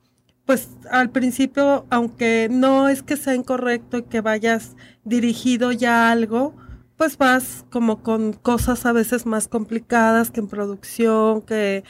[0.46, 6.12] pues al principio, aunque no es que sea incorrecto y que vayas dirigido ya a
[6.12, 6.54] algo,
[6.96, 11.85] pues vas como con cosas a veces más complicadas que en producción, que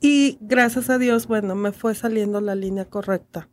[0.00, 3.48] y gracias a Dios, bueno, me fue saliendo la línea correcta.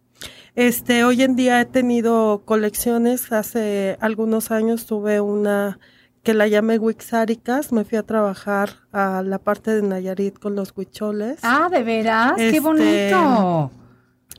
[0.56, 5.80] Este, hoy en día he tenido colecciones, hace algunos años tuve una
[6.24, 10.74] que la llamé Wixáricas, me fui a trabajar a la parte de Nayarit con los
[10.76, 11.40] huicholes.
[11.44, 13.72] Ah, de veras, qué este, bonito.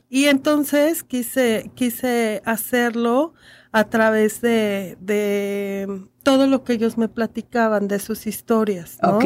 [0.09, 3.33] Y entonces quise, quise hacerlo
[3.71, 9.19] a través de, de todo lo que ellos me platicaban de sus historias, ¿no?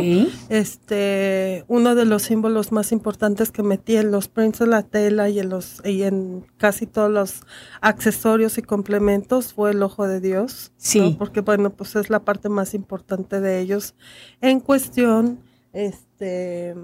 [0.50, 5.30] Este, uno de los símbolos más importantes que metí en los prints de la tela
[5.30, 7.42] y en los y en casi todos los
[7.80, 12.50] accesorios y complementos fue el ojo de Dios, sí, porque bueno, pues es la parte
[12.50, 13.96] más importante de ellos.
[14.42, 15.40] En cuestión,
[15.72, 16.76] este,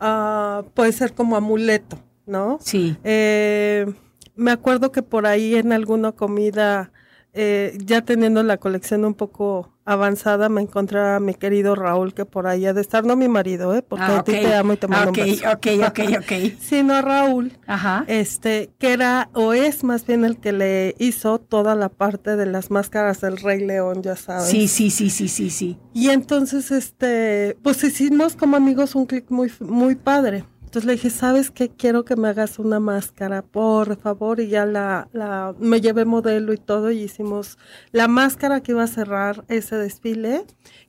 [0.00, 2.58] uh, puede ser como amuleto, ¿no?
[2.60, 2.96] Sí.
[3.04, 3.86] Eh,
[4.34, 6.92] me acuerdo que por ahí en alguna comida,
[7.32, 12.24] eh, ya teniendo la colección un poco avanzada, me encontré a mi querido Raúl, que
[12.24, 13.82] por ahí ha de estar, no mi marido, ¿eh?
[13.82, 15.50] porque ah, a ti te amo y te mando okay, un beso.
[15.52, 18.04] Ok, ok, ok, Sino Raúl, Ajá.
[18.08, 22.46] este, que era, o es más bien el que le hizo toda la parte de
[22.46, 24.48] las máscaras del Rey León, ya sabes.
[24.48, 25.78] Sí, sí, sí, sí, sí, sí.
[25.94, 30.44] Y entonces, este, pues hicimos como amigos un clic muy, muy padre.
[30.76, 31.70] Entonces le dije, ¿sabes qué?
[31.70, 34.40] Quiero que me hagas una máscara, por favor.
[34.40, 37.56] Y ya la, la, me llevé modelo y todo y hicimos
[37.92, 40.44] la máscara que iba a cerrar ese desfile,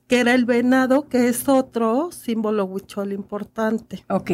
[0.06, 4.04] que era el venado, que es otro símbolo huichol importante.
[4.10, 4.30] Ok.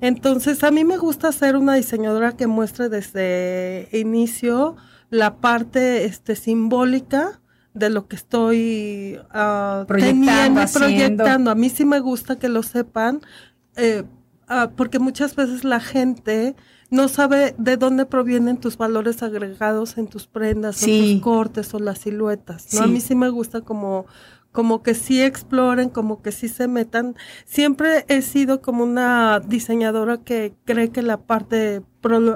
[0.00, 4.74] Entonces a mí me gusta ser una diseñadora que muestre desde inicio
[5.10, 7.40] la parte este, simbólica
[7.74, 11.52] de lo que estoy uh, proyectando, proyectando.
[11.52, 13.20] A mí sí me gusta que lo sepan.
[13.76, 14.02] Eh,
[14.48, 16.54] Ah, porque muchas veces la gente
[16.90, 21.78] no sabe de dónde provienen tus valores agregados en tus prendas, o tus cortes o
[21.78, 22.72] las siluetas.
[22.74, 22.82] ¿no?
[22.82, 24.06] A mí sí me gusta como
[24.56, 27.14] como que sí exploren, como que sí se metan.
[27.44, 31.82] Siempre he sido como una diseñadora que cree que la parte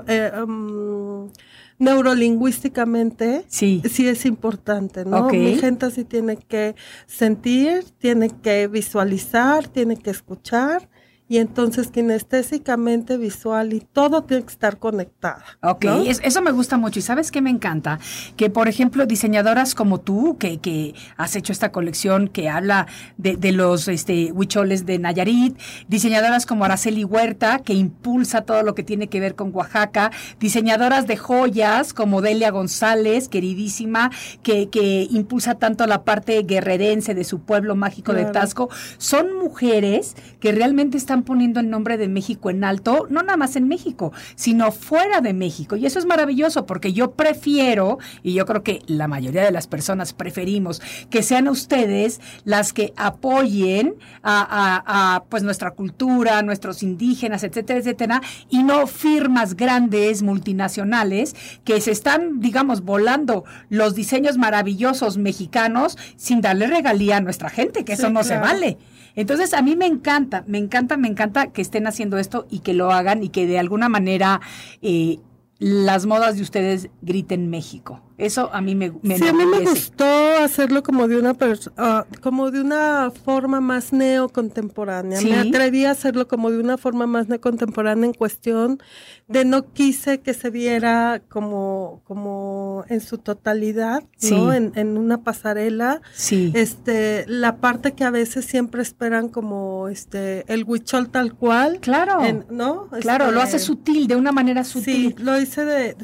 [0.07, 1.31] eh, um,
[1.79, 3.81] neurolingüísticamente sí.
[3.91, 5.31] sí es importante, ¿no?
[5.31, 6.75] Mi gente sí tiene que
[7.07, 10.91] sentir, tiene que visualizar, tiene que escuchar
[11.31, 15.45] y entonces kinestésicamente, visual y todo tiene que estar conectada.
[15.63, 15.85] Ok,
[16.25, 16.99] eso me gusta mucho.
[16.99, 18.01] ¿Y sabes qué me encanta?
[18.37, 23.37] Que, por ejemplo, diseñadoras como tú, que, que has hecho esta colección que habla de,
[23.37, 28.83] de los este, huicholes de Nayarit, diseñadoras como Araceli Huerta, que impulsa todo lo que
[28.83, 34.11] tiene que ver con Oaxaca, diseñadoras de joyas como Delia González, queridísima,
[34.43, 40.17] que, que impulsa tanto la parte guerrerense de su pueblo mágico de Tasco, son mujeres
[40.41, 44.13] que realmente están poniendo el nombre de México en alto, no nada más en México,
[44.35, 45.77] sino fuera de México.
[45.77, 49.67] Y eso es maravilloso porque yo prefiero, y yo creo que la mayoría de las
[49.67, 57.79] personas preferimos, que sean ustedes las que apoyen a, pues nuestra cultura, nuestros indígenas, etcétera,
[57.79, 65.97] etcétera, y no firmas grandes multinacionales que se están, digamos, volando los diseños maravillosos mexicanos
[66.17, 68.79] sin darle regalía a nuestra gente, que eso no se vale.
[69.15, 72.75] Entonces, a mí me encanta, me encanta, me encanta que estén haciendo esto y que
[72.75, 74.41] lo hagan y que de alguna manera
[74.83, 75.19] eh,
[75.59, 78.03] las modas de ustedes griten México.
[78.21, 80.05] Eso a mí me, me Sí, a mí me gustó
[80.39, 85.21] hacerlo como de una uh, como de una forma más neocontemporánea.
[85.23, 88.81] Me atreví a hacerlo como de una forma más neocontemporánea en cuestión
[89.27, 94.53] de no quise que se viera como como en su totalidad, ¿no?
[94.53, 96.03] En, en, una pasarela.
[96.15, 96.53] Sí.
[96.55, 101.79] Este, la parte que a veces siempre esperan como este el huichol tal cual.
[101.81, 102.21] Claro.
[102.51, 102.89] ¿No?
[103.01, 105.15] claro, lo hace este, sutil, de una manera sutil.
[105.17, 105.97] Sí, lo hice de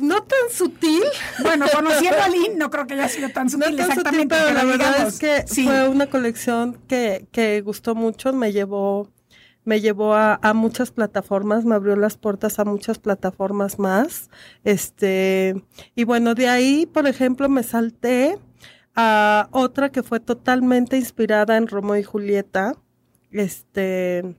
[0.00, 1.02] no tan sutil.
[1.42, 4.34] Bueno, conociendo a Lynn, no creo que haya sido tan sutil, exactamente.
[4.34, 9.08] pero, la verdad es que fue una colección que, que gustó mucho, me llevó
[9.64, 14.30] me llevó a, a, muchas plataformas, me abrió las puertas a muchas plataformas más.
[14.64, 15.62] Este,
[15.94, 18.38] y bueno, de ahí, por ejemplo, me salté
[18.96, 22.74] a otra que fue totalmente inspirada en Romeo y Julieta.
[23.30, 24.36] Este,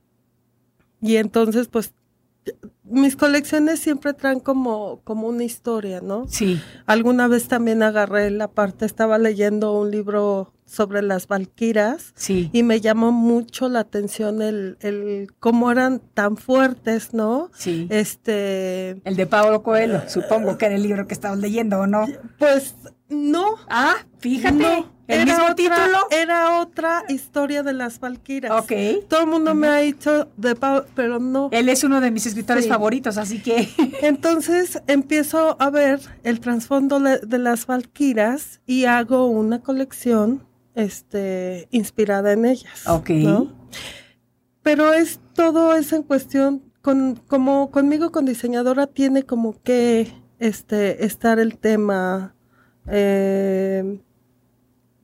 [1.01, 1.93] y entonces, pues,
[2.91, 6.25] mis colecciones siempre traen como, como una historia, ¿no?
[6.27, 6.61] Sí.
[6.85, 12.13] Alguna vez también agarré la parte, estaba leyendo un libro sobre las Valquiras.
[12.15, 12.49] Sí.
[12.53, 17.49] Y me llamó mucho la atención el, el cómo eran tan fuertes, ¿no?
[17.53, 17.87] Sí.
[17.89, 19.01] Este.
[19.03, 22.05] El de Pablo Coelho, supongo que era el libro que estabas leyendo, ¿o no?
[22.37, 22.75] Pues
[23.09, 23.45] no.
[23.67, 24.55] Ah, fíjate.
[24.55, 25.97] No, el era mismo otra, título.
[26.11, 28.51] Era otra historia de las Valquiras.
[28.63, 28.71] Ok.
[29.09, 31.49] Todo el mundo me ha dicho de Pablo, pero no.
[31.51, 32.69] Él es uno de mis escritores Sí.
[32.69, 32.80] favoritos,
[33.17, 33.69] así que.
[34.01, 42.33] Entonces empiezo a ver el trasfondo de las Valquiras y hago una colección este, inspirada
[42.33, 42.87] en ellas.
[42.87, 43.09] Ok.
[43.09, 43.51] ¿no?
[44.63, 51.05] Pero es todo es en cuestión, con, como conmigo con diseñadora tiene como que este,
[51.05, 52.35] estar el tema.
[52.87, 54.01] eh,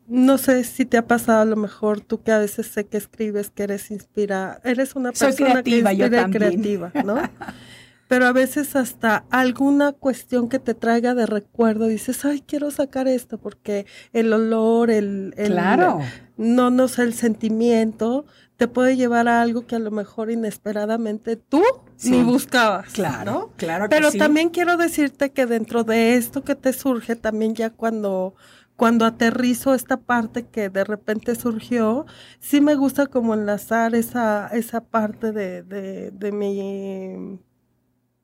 [0.07, 2.97] no sé si te ha pasado a lo mejor tú que a veces sé que
[2.97, 7.17] escribes, que eres inspira, eres una Soy persona creativa, que inspira creativa, ¿no?
[8.07, 13.05] Pero a veces hasta alguna cuestión que te traiga de recuerdo, dices, ay, quiero sacar
[13.09, 15.99] esto, porque el olor, el, el Claro.
[16.37, 21.35] no, no sé, el sentimiento, te puede llevar a algo que a lo mejor inesperadamente
[21.35, 21.61] tú
[21.97, 22.11] Sí.
[22.11, 22.93] ni buscabas.
[22.93, 23.49] Claro, ¿no?
[23.57, 24.17] claro que Pero sí.
[24.17, 28.35] también quiero decirte que dentro de esto que te surge, también ya cuando,
[28.77, 32.05] cuando aterrizo esta parte que de repente surgió,
[32.39, 37.39] sí me gusta como enlazar esa, esa parte de, de, de mi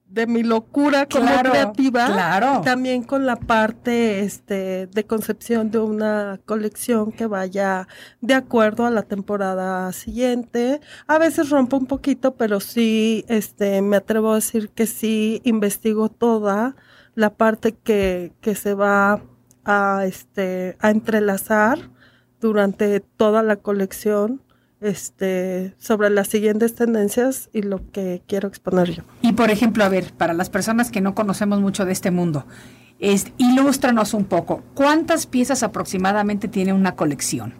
[0.07, 2.61] de mi locura como Claro, creativa claro.
[2.63, 7.87] también con la parte este de concepción de una colección que vaya
[8.21, 13.95] de acuerdo a la temporada siguiente a veces rompo un poquito pero sí este me
[13.97, 16.75] atrevo a decir que sí investigo toda
[17.15, 19.23] la parte que, que se va
[19.65, 21.89] a este a entrelazar
[22.41, 24.41] durante toda la colección
[24.81, 29.89] este sobre las siguientes tendencias y lo que quiero exponer yo Y por ejemplo, a
[29.89, 32.45] ver, para las personas que no conocemos mucho de este mundo,
[32.99, 34.61] es, ilústranos un poco.
[34.73, 37.53] ¿Cuántas piezas aproximadamente tiene una colección?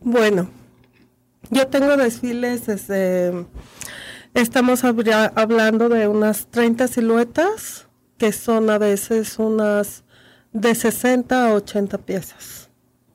[0.00, 0.48] Bueno,
[1.50, 3.46] yo tengo desfiles desde,
[4.34, 7.86] estamos habría- hablando de unas 30 siluetas,
[8.18, 10.04] que son a veces unas
[10.52, 12.70] de 60 a 80 piezas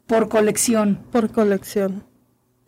[0.07, 0.99] Por colección.
[1.11, 2.03] por colección.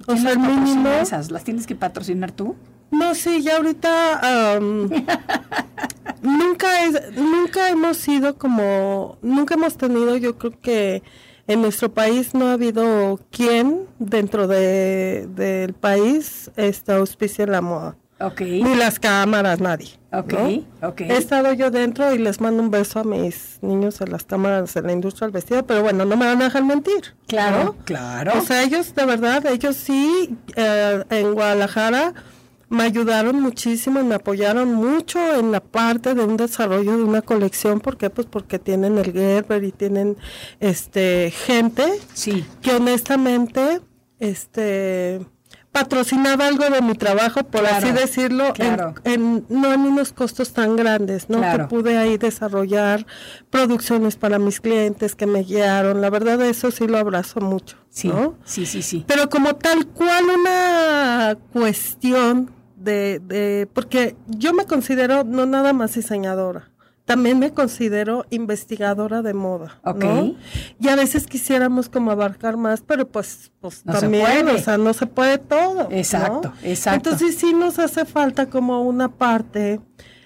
[0.05, 0.89] O ¿Quién sea, el las patrocina mínimo...
[1.01, 1.31] esas?
[1.31, 2.55] ¿Las tienes que patrocinar tú?
[2.91, 4.59] No, sí, ya ahorita
[6.21, 11.03] nunca es, nunca hemos sido como, nunca hemos tenido, yo creo que
[11.47, 17.97] en nuestro país no ha habido quien dentro de, del país este, auspicie la moda.
[18.19, 19.89] Ok, Ni las cámaras, nadie.
[20.11, 20.89] ok, ¿no?
[20.89, 21.01] ok.
[21.01, 24.73] He estado yo dentro y les mando un beso a mis niños de las cámaras
[24.73, 27.13] de la industria del vestido, pero bueno, no me van a dejar mentir.
[27.27, 27.75] Claro, ¿no?
[27.85, 28.31] claro.
[28.37, 32.13] O sea, ellos de verdad, ellos sí, eh, en Guadalajara
[32.69, 37.21] me ayudaron muchísimo y me apoyaron mucho en la parte de un desarrollo de una
[37.21, 37.79] colección.
[37.79, 38.09] ¿Por qué?
[38.09, 40.17] Pues porque tienen el Gerber y tienen
[40.59, 43.79] este gente sí, que honestamente
[44.19, 45.21] este
[45.81, 50.53] patrocinaba algo de mi trabajo, por Claro, así decirlo, en- en, no en unos costos
[50.53, 51.37] tan grandes, ¿no?
[51.37, 51.63] Claro.
[51.67, 53.05] Que pude ahí desarrollar
[53.49, 56.01] producciones para mis clientes que me guiaron.
[56.01, 58.35] La verdad, eso sí lo abrazo mucho, sí, ¿no?
[58.43, 59.03] sí, sí, sí.
[59.07, 65.93] Pero como tal cual una cuestión de, de, porque yo me considero no nada más
[65.95, 66.69] diseñadora,
[67.07, 69.79] también me considero investigadora de moda.
[69.85, 70.35] ¿no?
[70.79, 74.93] Y a veces quisiéramos como abarcar más, pero pues, pues No también, o sea, no
[74.93, 75.87] se puede todo.
[75.89, 75.95] ¿no?
[75.95, 77.09] Exacto, exacto.
[77.11, 79.79] Entonces sí nos hace falta como una parte,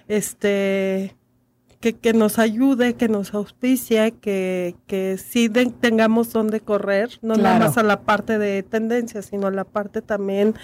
[0.08, 1.15] este,
[1.80, 7.36] que, que nos ayude, que nos auspicie, que, que sí de- tengamos donde correr, no
[7.36, 10.56] nada más a la parte de tendencias, sino a la parte también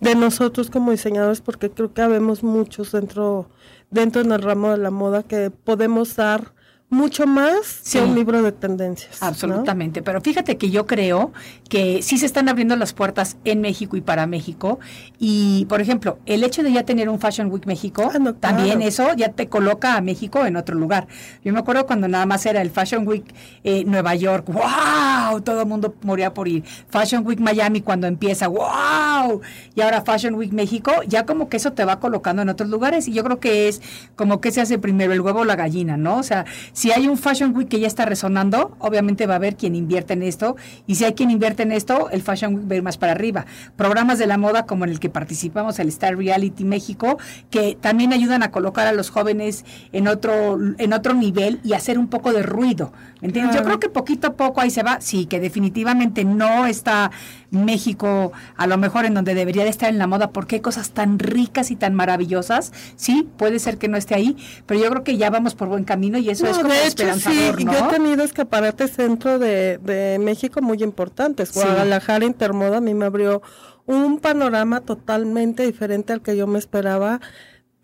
[0.00, 3.48] de nosotros como diseñadores, porque creo que habemos muchos dentro,
[3.94, 6.52] dentro en el ramo de la moda que podemos dar
[6.94, 7.98] mucho más Sí.
[7.98, 9.20] que un libro de tendencias.
[9.20, 9.26] ¿no?
[9.28, 11.32] Absolutamente, pero fíjate que yo creo
[11.68, 14.78] que sí se están abriendo las puertas en México y para México.
[15.18, 18.38] Y, por ejemplo, el hecho de ya tener un Fashion Week México, Ah, no, claro.
[18.40, 21.06] también eso ya te coloca a México en otro lugar.
[21.44, 23.24] Yo me acuerdo cuando nada más era el Fashion Week
[23.64, 25.40] eh, Nueva York, ¡wow!
[25.42, 26.64] Todo el mundo moría por ir.
[26.88, 29.40] Fashion Week Miami cuando empieza, ¡wow!
[29.74, 33.08] Y ahora Fashion Week México, ya como que eso te va colocando en otros lugares.
[33.08, 33.80] Y yo creo que es
[34.16, 36.18] como que se hace primero el huevo o la gallina, ¿no?
[36.18, 36.44] O sea,
[36.84, 40.12] si hay un Fashion Week que ya está resonando, obviamente va a haber quien invierte
[40.12, 40.54] en esto.
[40.86, 43.12] Y si hay quien invierte en esto, el Fashion Week va a ir más para
[43.12, 43.46] arriba.
[43.74, 47.16] Programas de la moda como en el que participamos, el Star Reality México,
[47.48, 51.98] que también ayudan a colocar a los jóvenes en otro, en otro nivel y hacer
[51.98, 52.92] un poco de ruido.
[53.24, 53.56] ¿Me ¿Entiendes?
[53.56, 55.00] Yo creo que poquito a poco ahí se va.
[55.00, 57.10] Sí, que definitivamente no está
[57.50, 60.90] México a lo mejor en donde debería de estar en la moda porque hay cosas
[60.90, 62.72] tan ricas y tan maravillosas.
[62.96, 65.84] Sí, puede ser que no esté ahí, pero yo creo que ya vamos por buen
[65.84, 70.18] camino y eso es como de hecho, sí, yo he tenido escaparates centro de, de
[70.18, 71.52] México muy importantes.
[71.52, 73.42] Guadalajara Intermoda a mí me abrió
[73.86, 77.20] un panorama totalmente diferente al que yo me esperaba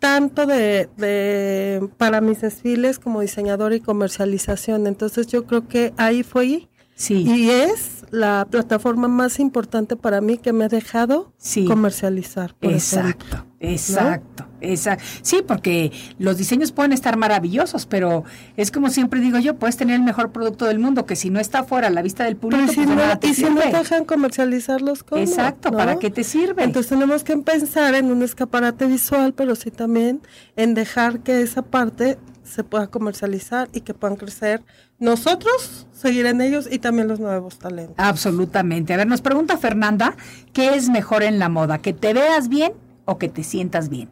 [0.01, 4.87] tanto de, de, para mis desfiles como diseñador y comercialización.
[4.87, 7.21] Entonces yo creo que ahí fue sí.
[7.21, 11.31] y es la plataforma más importante para mí que me ha dejado
[11.67, 12.55] comercializar.
[12.61, 14.45] Exacto, exacto.
[14.61, 15.03] Exacto.
[15.23, 18.23] Sí, porque los diseños pueden estar maravillosos, pero
[18.57, 21.39] es como siempre digo yo, puedes tener el mejor producto del mundo, que si no
[21.39, 22.83] está fuera a la vista del público, pues no,
[23.21, 25.21] y si no dejan comercializarlos, ¿cómo?
[25.21, 26.63] Exacto, ¿para qué te sirve?
[26.63, 30.21] Entonces tenemos que pensar en un escaparate visual, pero sí también
[30.55, 34.61] en dejar que esa parte se pueda comercializar y que puedan crecer
[34.99, 37.95] nosotros, seguir en ellos y también los nuevos talentos.
[37.97, 38.93] Absolutamente.
[38.93, 40.15] A ver, nos pregunta Fernanda,
[40.53, 41.79] ¿qué es mejor en la moda?
[41.79, 42.73] ¿Que te veas bien
[43.05, 44.09] o que te sientas bien?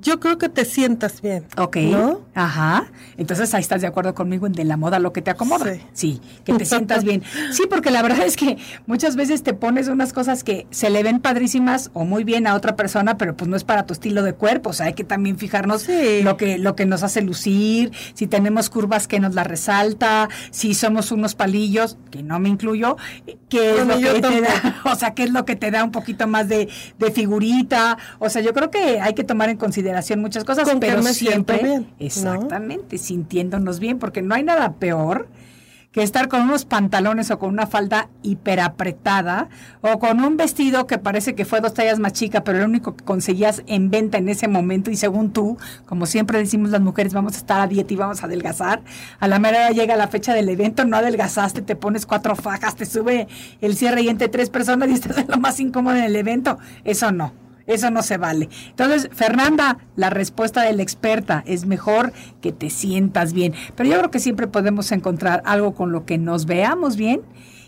[0.00, 1.44] Yo creo que te sientas bien.
[1.56, 1.76] Ok.
[1.76, 2.20] ¿no?
[2.34, 2.86] Ajá.
[3.18, 5.74] Entonces ahí estás de acuerdo conmigo en de la moda lo que te acomoda.
[5.74, 5.80] Sí.
[5.92, 6.20] sí.
[6.44, 7.22] que te sientas bien.
[7.52, 11.02] Sí, porque la verdad es que muchas veces te pones unas cosas que se le
[11.02, 14.22] ven padrísimas o muy bien a otra persona, pero pues no es para tu estilo
[14.22, 14.70] de cuerpo.
[14.70, 15.86] O sea, hay que también fijarnos
[16.22, 20.74] lo que lo que nos hace lucir, si tenemos curvas que nos la resalta, si
[20.74, 22.96] somos unos palillos, que no me incluyo,
[23.48, 25.90] qué es lo que te da, o sea, qué es lo que te da un
[25.90, 27.98] poquito más de, de figurita.
[28.18, 29.89] O sea, yo creo que hay que tomar en consideración
[30.20, 35.28] muchas cosas, pero siempre exactamente sintiéndonos bien, porque no hay nada peor
[35.92, 39.48] que estar con unos pantalones o con una falda hiperapretada
[39.80, 42.94] o con un vestido que parece que fue dos tallas más chica, pero lo único
[42.94, 47.12] que conseguías en venta en ese momento y según tú, como siempre decimos las mujeres,
[47.12, 48.82] vamos a estar a dieta y vamos a adelgazar,
[49.18, 52.76] a la mera hora llega la fecha del evento, no adelgazaste, te pones cuatro fajas,
[52.76, 53.26] te sube
[53.60, 57.10] el cierre y entre tres personas y estás lo más incómodo en el evento, eso
[57.10, 57.49] no.
[57.70, 58.48] Eso no se vale.
[58.68, 63.54] Entonces, Fernanda, la respuesta de la experta es mejor que te sientas bien.
[63.76, 67.22] Pero yo creo que siempre podemos encontrar algo con lo que nos veamos bien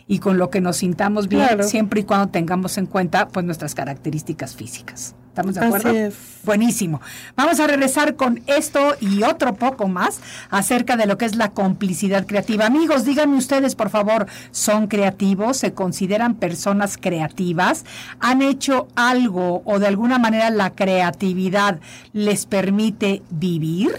[0.08, 3.76] y con lo que nos sintamos bien, siempre y cuando tengamos en cuenta pues nuestras
[3.76, 5.14] características físicas.
[5.32, 6.14] ¿Estamos de acuerdo?
[6.44, 7.00] Buenísimo.
[7.36, 10.20] Vamos a regresar con esto y otro poco más
[10.50, 12.66] acerca de lo que es la complicidad creativa.
[12.66, 15.56] Amigos, díganme ustedes, por favor, ¿son creativos?
[15.56, 17.86] ¿Se consideran personas creativas?
[18.20, 21.80] ¿Han hecho algo o de alguna manera la creatividad
[22.12, 23.92] les permite vivir?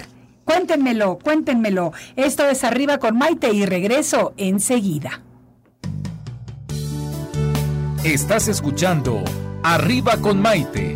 [0.45, 1.93] Cuéntenmelo, cuéntenmelo.
[2.15, 5.23] Esto es Arriba con Maite y regreso enseguida.
[8.03, 9.23] Estás escuchando
[9.63, 10.95] Arriba con Maite.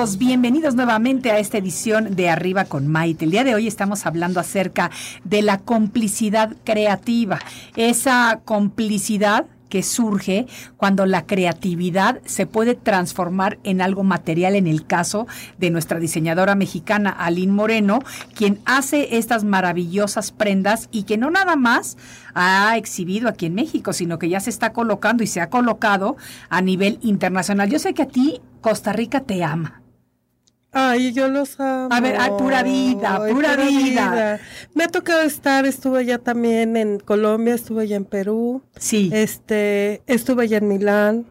[0.00, 3.26] Bienvenidos nuevamente a esta edición de Arriba con Maite.
[3.26, 4.90] El día de hoy estamos hablando acerca
[5.24, 7.38] de la complicidad creativa,
[7.76, 10.46] esa complicidad que surge
[10.78, 15.26] cuando la creatividad se puede transformar en algo material en el caso
[15.58, 17.98] de nuestra diseñadora mexicana Aline Moreno,
[18.34, 21.98] quien hace estas maravillosas prendas y que no nada más
[22.32, 26.16] ha exhibido aquí en México, sino que ya se está colocando y se ha colocado
[26.48, 27.68] a nivel internacional.
[27.68, 29.79] Yo sé que a ti Costa Rica te ama.
[30.72, 31.88] Ay, yo los amo.
[31.90, 34.40] A ver, ay, pura vida, pura, vida.
[34.74, 38.62] Me ha tocado estar, estuve ya también en Colombia, estuve ya en Perú.
[38.76, 39.10] Sí.
[39.12, 41.26] Este, estuve ya en Milán,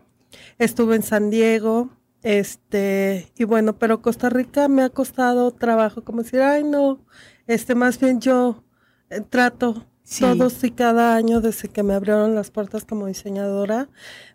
[0.57, 1.89] estuve en San Diego,
[2.21, 6.99] este, y bueno, pero Costa Rica me ha costado trabajo, como decir, ay no,
[7.47, 8.63] este, más bien yo
[9.09, 9.85] eh, trato
[10.19, 13.89] todos y cada año desde que me abrieron las puertas como diseñadora,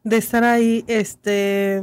[0.04, 1.80] de estar ahí, este,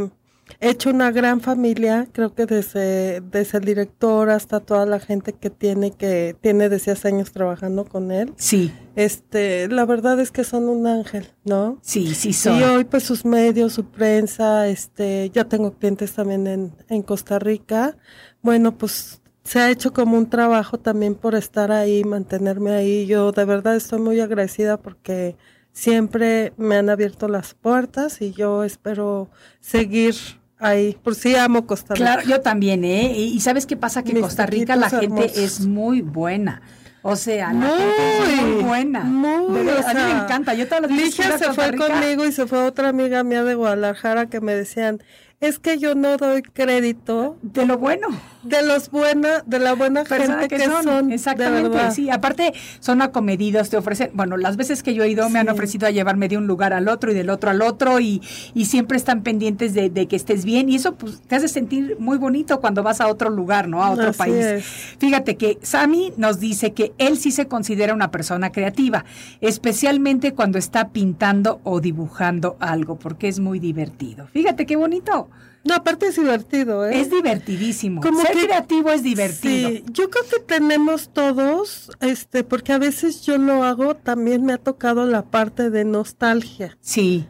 [0.61, 5.33] he hecho una gran familia, creo que desde, desde el director hasta toda la gente
[5.33, 8.31] que tiene, que tiene desde hace años trabajando con él.
[8.37, 8.71] Sí.
[8.95, 11.79] Este, la verdad es que son un ángel, ¿no?
[11.81, 12.59] Sí, sí son.
[12.59, 17.39] Y hoy pues sus medios, su prensa, este, ya tengo clientes también en, en Costa
[17.39, 17.97] Rica.
[18.43, 23.07] Bueno, pues se ha hecho como un trabajo también por estar ahí, mantenerme ahí.
[23.07, 25.35] Yo de verdad estoy muy agradecida porque
[25.71, 30.15] siempre me han abierto las puertas y yo espero seguir
[30.61, 30.97] ahí.
[31.03, 32.05] Por si amo Costa Rica.
[32.05, 33.11] Claro, yo también, ¿eh?
[33.17, 36.61] Y sabes qué pasa que en Costa Rica la gente es muy buena.
[37.03, 38.99] O sea, la gente es muy buena.
[39.01, 40.53] Muy, verdad, o a mí me sea, encanta.
[40.53, 43.55] Yo todas las Ligia se fue Rica- conmigo y se fue otra amiga mía de
[43.55, 45.01] Guadalajara que me decían,
[45.41, 48.07] es que yo no doy crédito de lo bueno.
[48.43, 53.71] de los buena, de la buena personas gente que, son, exactamente, sí, aparte son acomedidos,
[53.71, 56.37] te ofrecen, bueno, las veces que yo he ido me han ofrecido a llevarme de
[56.37, 58.21] un lugar al otro y del otro al otro y,
[58.53, 61.97] y siempre están pendientes de, de que estés bien y eso pues te hace sentir
[61.99, 63.83] muy bonito cuando vas a otro lugar, ¿no?
[63.83, 64.35] A otro Así país.
[64.35, 64.65] es.
[64.99, 69.05] Fíjate que Sami nos dice que él sí se considera una persona creativa,
[69.41, 74.27] especialmente cuando está pintando o dibujando algo, porque es muy divertido.
[74.27, 75.30] Fíjate qué bonito.
[75.63, 76.99] No, aparte es divertido, ¿eh?
[76.99, 78.01] Es divertidísimo.
[78.01, 79.69] Como Ser que- creativo es divertido.
[79.69, 84.53] Sí, yo creo que tenemos todos, este, porque a veces yo lo hago, también me
[84.53, 86.77] ha tocado la parte de nostalgia.
[86.81, 87.27] Sí.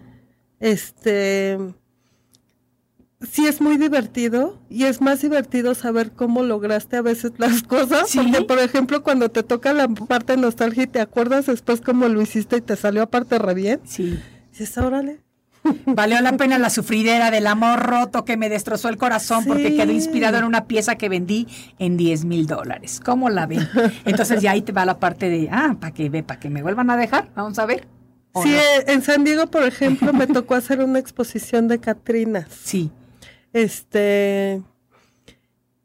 [0.62, 1.58] Este,
[3.30, 8.10] sí es muy divertido y es más divertido saber cómo lograste a veces las cosas,
[8.10, 8.20] Sí.
[8.20, 12.08] porque por ejemplo cuando te toca la parte de nostalgia y te acuerdas después cómo
[12.08, 14.18] lo hiciste y te salió aparte re bien, Sí.
[14.52, 15.20] dices, órale.
[15.86, 19.92] Valió la pena la sufridera del amor roto que me destrozó el corazón porque quedó
[19.92, 21.48] inspirado en una pieza que vendí
[21.78, 23.00] en 10 mil dólares.
[23.04, 23.68] ¿Cómo la ven?
[24.06, 26.64] Entonces ya ahí te va la parte de, ah, para que ve, para que me
[26.64, 27.30] vuelvan a dejar.
[27.36, 27.88] Vamos a ver.
[28.34, 28.56] ¿O Sí, no?
[28.56, 32.48] eh, en San Diego, por ejemplo, me tocó hacer una exposición de Catrinas.
[32.64, 32.92] Sí.
[33.54, 34.62] Este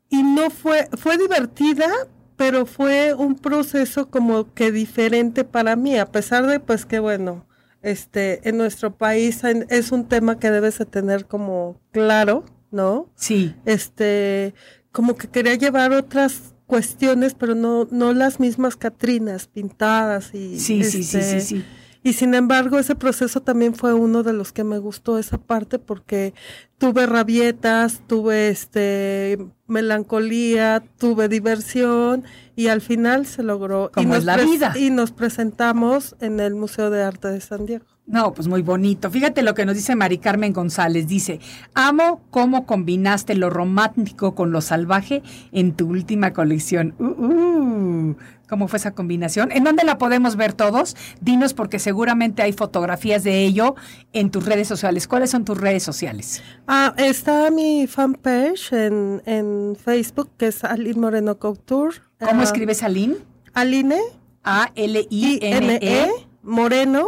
[0.08, 1.88] y no fue fue divertida,
[2.36, 7.45] pero fue un proceso como que diferente para mí, a pesar de pues que bueno,
[7.86, 13.08] este en nuestro país es un tema que debes de tener como claro, ¿no?
[13.14, 13.54] Sí.
[13.64, 14.54] Este
[14.92, 20.82] como que quería llevar otras cuestiones, pero no no las mismas Catrinas pintadas y Sí,
[20.82, 21.64] sí, sí, este, sí, sí.
[22.06, 25.80] Y sin embargo, ese proceso también fue uno de los que me gustó esa parte
[25.80, 26.34] porque
[26.78, 32.22] tuve rabietas, tuve este melancolía, tuve diversión
[32.54, 33.90] y al final se logró.
[33.92, 34.72] Como y nos es la vida.
[34.78, 37.86] Y nos presentamos en el Museo de Arte de San Diego.
[38.06, 39.10] No, pues muy bonito.
[39.10, 41.08] Fíjate lo que nos dice Mari Carmen González.
[41.08, 41.40] Dice,
[41.74, 46.94] amo cómo combinaste lo romántico con lo salvaje en tu última colección.
[47.00, 48.16] Uh, uh.
[48.48, 49.50] ¿Cómo fue esa combinación?
[49.52, 50.96] ¿En dónde la podemos ver todos?
[51.20, 53.74] Dinos porque seguramente hay fotografías de ello
[54.12, 55.08] en tus redes sociales.
[55.08, 56.42] ¿Cuáles son tus redes sociales?
[56.68, 61.96] Ah, está mi fanpage en, en Facebook que es Aline Moreno Couture.
[62.20, 63.16] ¿Cómo Ah, escribes Aline?
[63.52, 63.98] Aline
[64.44, 65.08] A-L-I-N-E.
[65.10, 66.10] I-N-E
[66.46, 67.06] Moreno.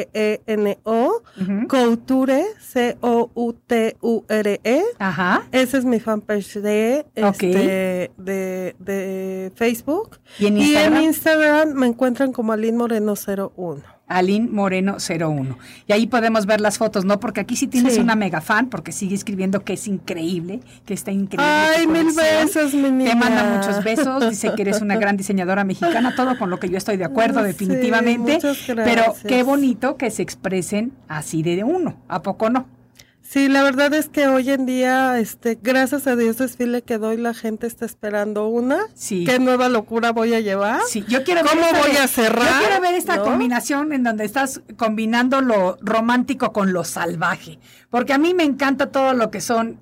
[0.00, 1.68] M-O-R-E-N-O, Ujú.
[1.68, 2.44] Couture,
[3.60, 4.82] C-O-U-T-U-R-E.
[4.98, 5.42] Ajá.
[5.52, 10.18] Ese es mi fanpage de, este, de, de Facebook.
[10.38, 10.96] ¿Y en Y Instagram?
[10.96, 13.82] en Instagram me encuentran como Aline Moreno 01.
[14.10, 15.56] Aline Moreno 01.
[15.86, 17.20] Y ahí podemos ver las fotos, ¿no?
[17.20, 18.00] Porque aquí sí tienes Sí.
[18.00, 21.46] una mega fan, porque sigue escribiendo que es increíble, que está increíble.
[21.78, 23.10] Ay, mil besos, mi niña.
[23.12, 26.68] Te manda muchos besos, dice que eres una gran diseñadora mexicana, todo con lo que
[26.68, 28.38] yo estoy de acuerdo, Sí, definitivamente.
[28.74, 32.66] Pero qué bonito que se expresen así de uno, ¿a poco no?
[33.32, 37.16] Sí, la verdad es que hoy en día, este, gracias a Dios desfile que doy,
[37.16, 38.80] la gente está esperando una.
[38.94, 39.22] Sí.
[39.24, 40.80] ¿Qué nueva locura voy a llevar?
[40.88, 42.48] Sí, yo quiero ver ¿Cómo esta voy de- a cerrar?
[42.60, 43.22] Yo quiero ver esta ¿No?
[43.22, 48.90] combinación en donde estás combinando lo romántico con lo salvaje, porque a mí me encanta
[48.90, 49.78] todo lo que son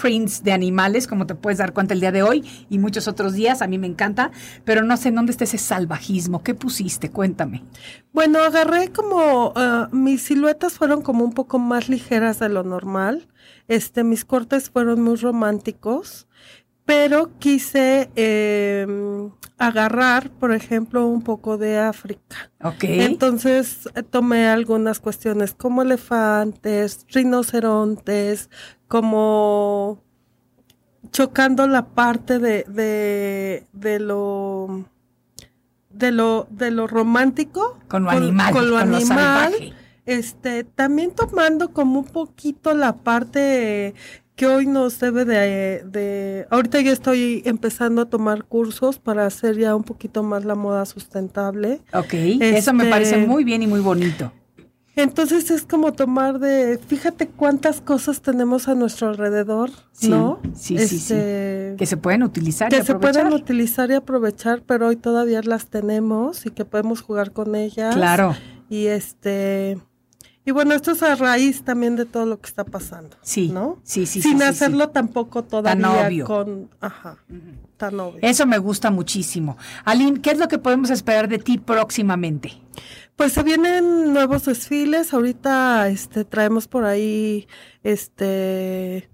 [0.00, 3.32] prints de animales, como te puedes dar cuenta el día de hoy y muchos otros
[3.32, 4.30] días, a mí me encanta,
[4.64, 6.42] pero no sé en dónde está ese salvajismo.
[6.42, 7.10] ¿Qué pusiste?
[7.10, 7.64] Cuéntame.
[8.12, 13.28] Bueno, agarré como, ah, mis siluetas fueron como un poco más ligeras de lo normal.
[13.66, 16.26] Este, mis cortes fueron muy románticos,
[16.84, 18.86] pero quise eh,
[19.58, 22.50] agarrar, por ejemplo, un poco de África.
[22.62, 22.84] Ok.
[22.84, 28.48] Entonces eh, tomé algunas cuestiones como elefantes, rinocerontes,
[28.88, 30.02] como
[31.12, 34.84] chocando la parte de, de, de lo
[35.90, 39.74] de lo de lo romántico Con lo animal, con lo con animal
[40.06, 43.94] este también tomando como un poquito la parte
[44.36, 49.58] que hoy nos debe de, de, ahorita ya estoy empezando a tomar cursos para hacer
[49.58, 51.80] ya un poquito más la moda sustentable.
[51.92, 54.32] Ok, eso me Este, parece muy bien y muy bonito.
[55.02, 60.40] Entonces es como tomar de, fíjate cuántas cosas tenemos a nuestro alrededor, Sí, ¿no?
[60.54, 61.14] sí, sí, sí.
[61.14, 63.22] Este, Que se pueden utilizar y que se aprovechar.
[63.24, 67.94] pueden utilizar y aprovechar, pero hoy todavía las tenemos y que podemos jugar con ellas.
[67.94, 68.34] Claro,
[68.68, 69.78] Y este
[70.44, 73.16] y bueno, esto es a raíz también de todo lo que está pasando.
[73.22, 73.50] sí.
[73.52, 73.78] ¿No?
[73.84, 74.48] Sí, sí, sí, Sin sí, sí.
[74.48, 76.24] hacerlo tampoco todavía obvio.
[76.24, 77.18] con ajá,
[77.76, 78.18] tan obvio.
[78.22, 79.58] Eso me gusta muchísimo.
[79.84, 82.52] Aline, ¿qué es lo que podemos esperar de ti próximamente?
[83.18, 85.12] Pues se vienen nuevos desfiles.
[85.12, 87.48] Ahorita este traemos por ahí
[87.82, 89.10] este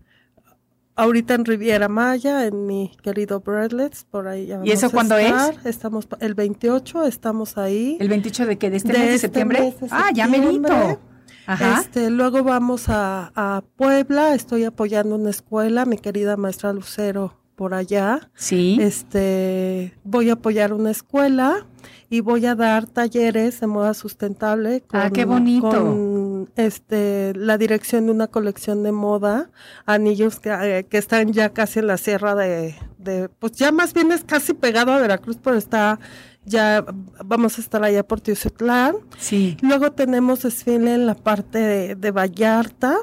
[0.94, 5.32] ahorita en Riviera Maya, en mi querido Bradlets, por ahí ya ¿Y eso cuándo es?
[5.64, 7.96] Estamos el 28, estamos ahí.
[7.98, 8.68] ¿El 28 de qué?
[8.68, 9.61] ¿De este De mes de este septiembre?
[9.62, 11.00] mes de Ah, ya merito.
[11.46, 11.80] Ajá.
[11.80, 17.74] Este, luego vamos a, a Puebla, estoy apoyando una escuela, mi querida maestra Lucero por
[17.74, 18.30] allá.
[18.34, 18.78] sí.
[18.80, 21.66] Este, voy a apoyar una escuela
[22.11, 25.68] y voy a dar talleres de moda sustentable con, Ah, qué bonito.
[25.70, 29.50] con, este, la dirección de una colección de moda,
[29.86, 33.94] anillos que, eh, que están ya casi en la sierra de, de, pues ya más
[33.94, 35.98] bien es casi pegado a Veracruz, pero está
[36.44, 36.84] ya,
[37.24, 38.96] vamos a estar allá por Tiucitlán.
[39.18, 39.57] sí.
[39.62, 42.96] Luego tenemos desfile en la parte de, de Vallarta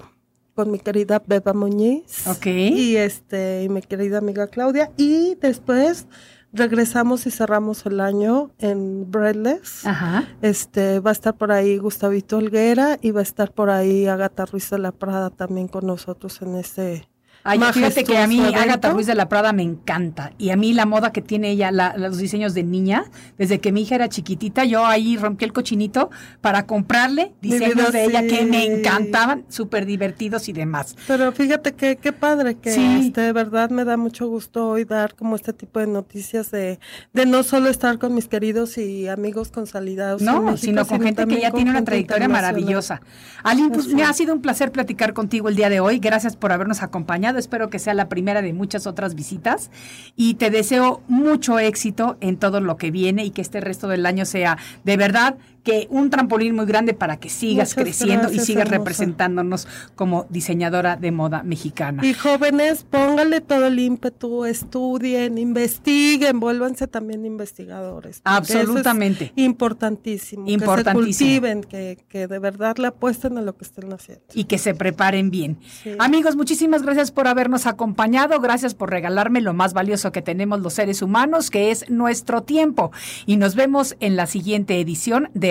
[0.56, 2.28] con mi querida Beba Muñiz.
[2.28, 2.45] Ok.
[2.47, 4.91] Y este, y mi querida amiga Claudia.
[4.97, 6.08] Y después
[6.54, 9.86] regresamos y cerramos el año en Breadless.
[9.86, 10.26] Ajá.
[10.41, 14.45] Este, va a estar por ahí Gustavito Olguera y va a estar por ahí Agatha
[14.45, 17.08] Ruiz de la Prada también con nosotros en ese
[17.44, 18.92] Ay, fíjate que a mí Agatha.
[18.92, 20.32] Ruiz de la Prada me encanta.
[20.38, 23.06] Y a mí la moda que tiene ella, la- los diseños de niña,
[23.38, 26.10] desde que mi hija era chiquitita, yo ahí rompí el cochinito
[26.42, 30.96] para comprarle diseños vida, de ella que me encantaban, súper divertidos y demás.
[31.08, 33.06] Pero fíjate que qué padre que Sí.
[33.08, 36.80] este, de verdad me da mucho gusto hoy dar como este tipo de noticias de,
[37.14, 40.22] de no solo estar con mis queridos y amigos consolidados.
[40.22, 43.02] No, México, sino con gente que ya tiene una trayectoria maravillosa.
[43.44, 45.98] Aline, pues Así me ha sido un placer platicar contigo el día de hoy.
[46.00, 47.31] Gracias por habernos acompañado.
[47.38, 49.72] Espero que sea la primera de muchas otras visitas.
[50.16, 54.06] Y te deseo mucho éxito en todo lo que viene y que este resto del
[54.06, 58.39] año sea de verdad que un trampolín muy grande para que sigas Muchas creciendo y
[58.39, 58.78] sigas hermosa.
[58.80, 62.05] representándonos como diseñadora de moda mexicana.
[62.05, 68.22] Y jóvenes, pónganle todo el ímpetu, estudien, investiguen, vuélvanse también investigadores.
[68.24, 69.34] porque eso es Absolutamente.
[69.36, 70.47] importantísimo.
[70.47, 71.05] Importantísimo.
[71.07, 74.24] Que se cultiven, que, que de verdad le apuesten a lo que estén haciendo.
[74.34, 75.59] y que se preparen bien.
[75.84, 75.91] Sí.
[75.99, 80.74] Amigos, muchísimas gracias por habernos acompañado, gracias por regalarme lo más valioso que tenemos los
[80.74, 82.91] seres humanos, que es nuestro tiempo.
[83.26, 85.51] Y nos vemos en la siguiente edición de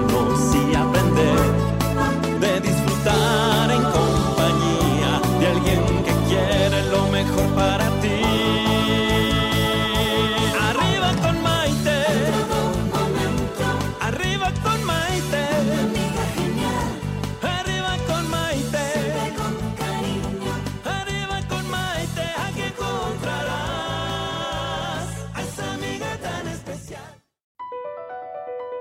[1.21, 1.60] y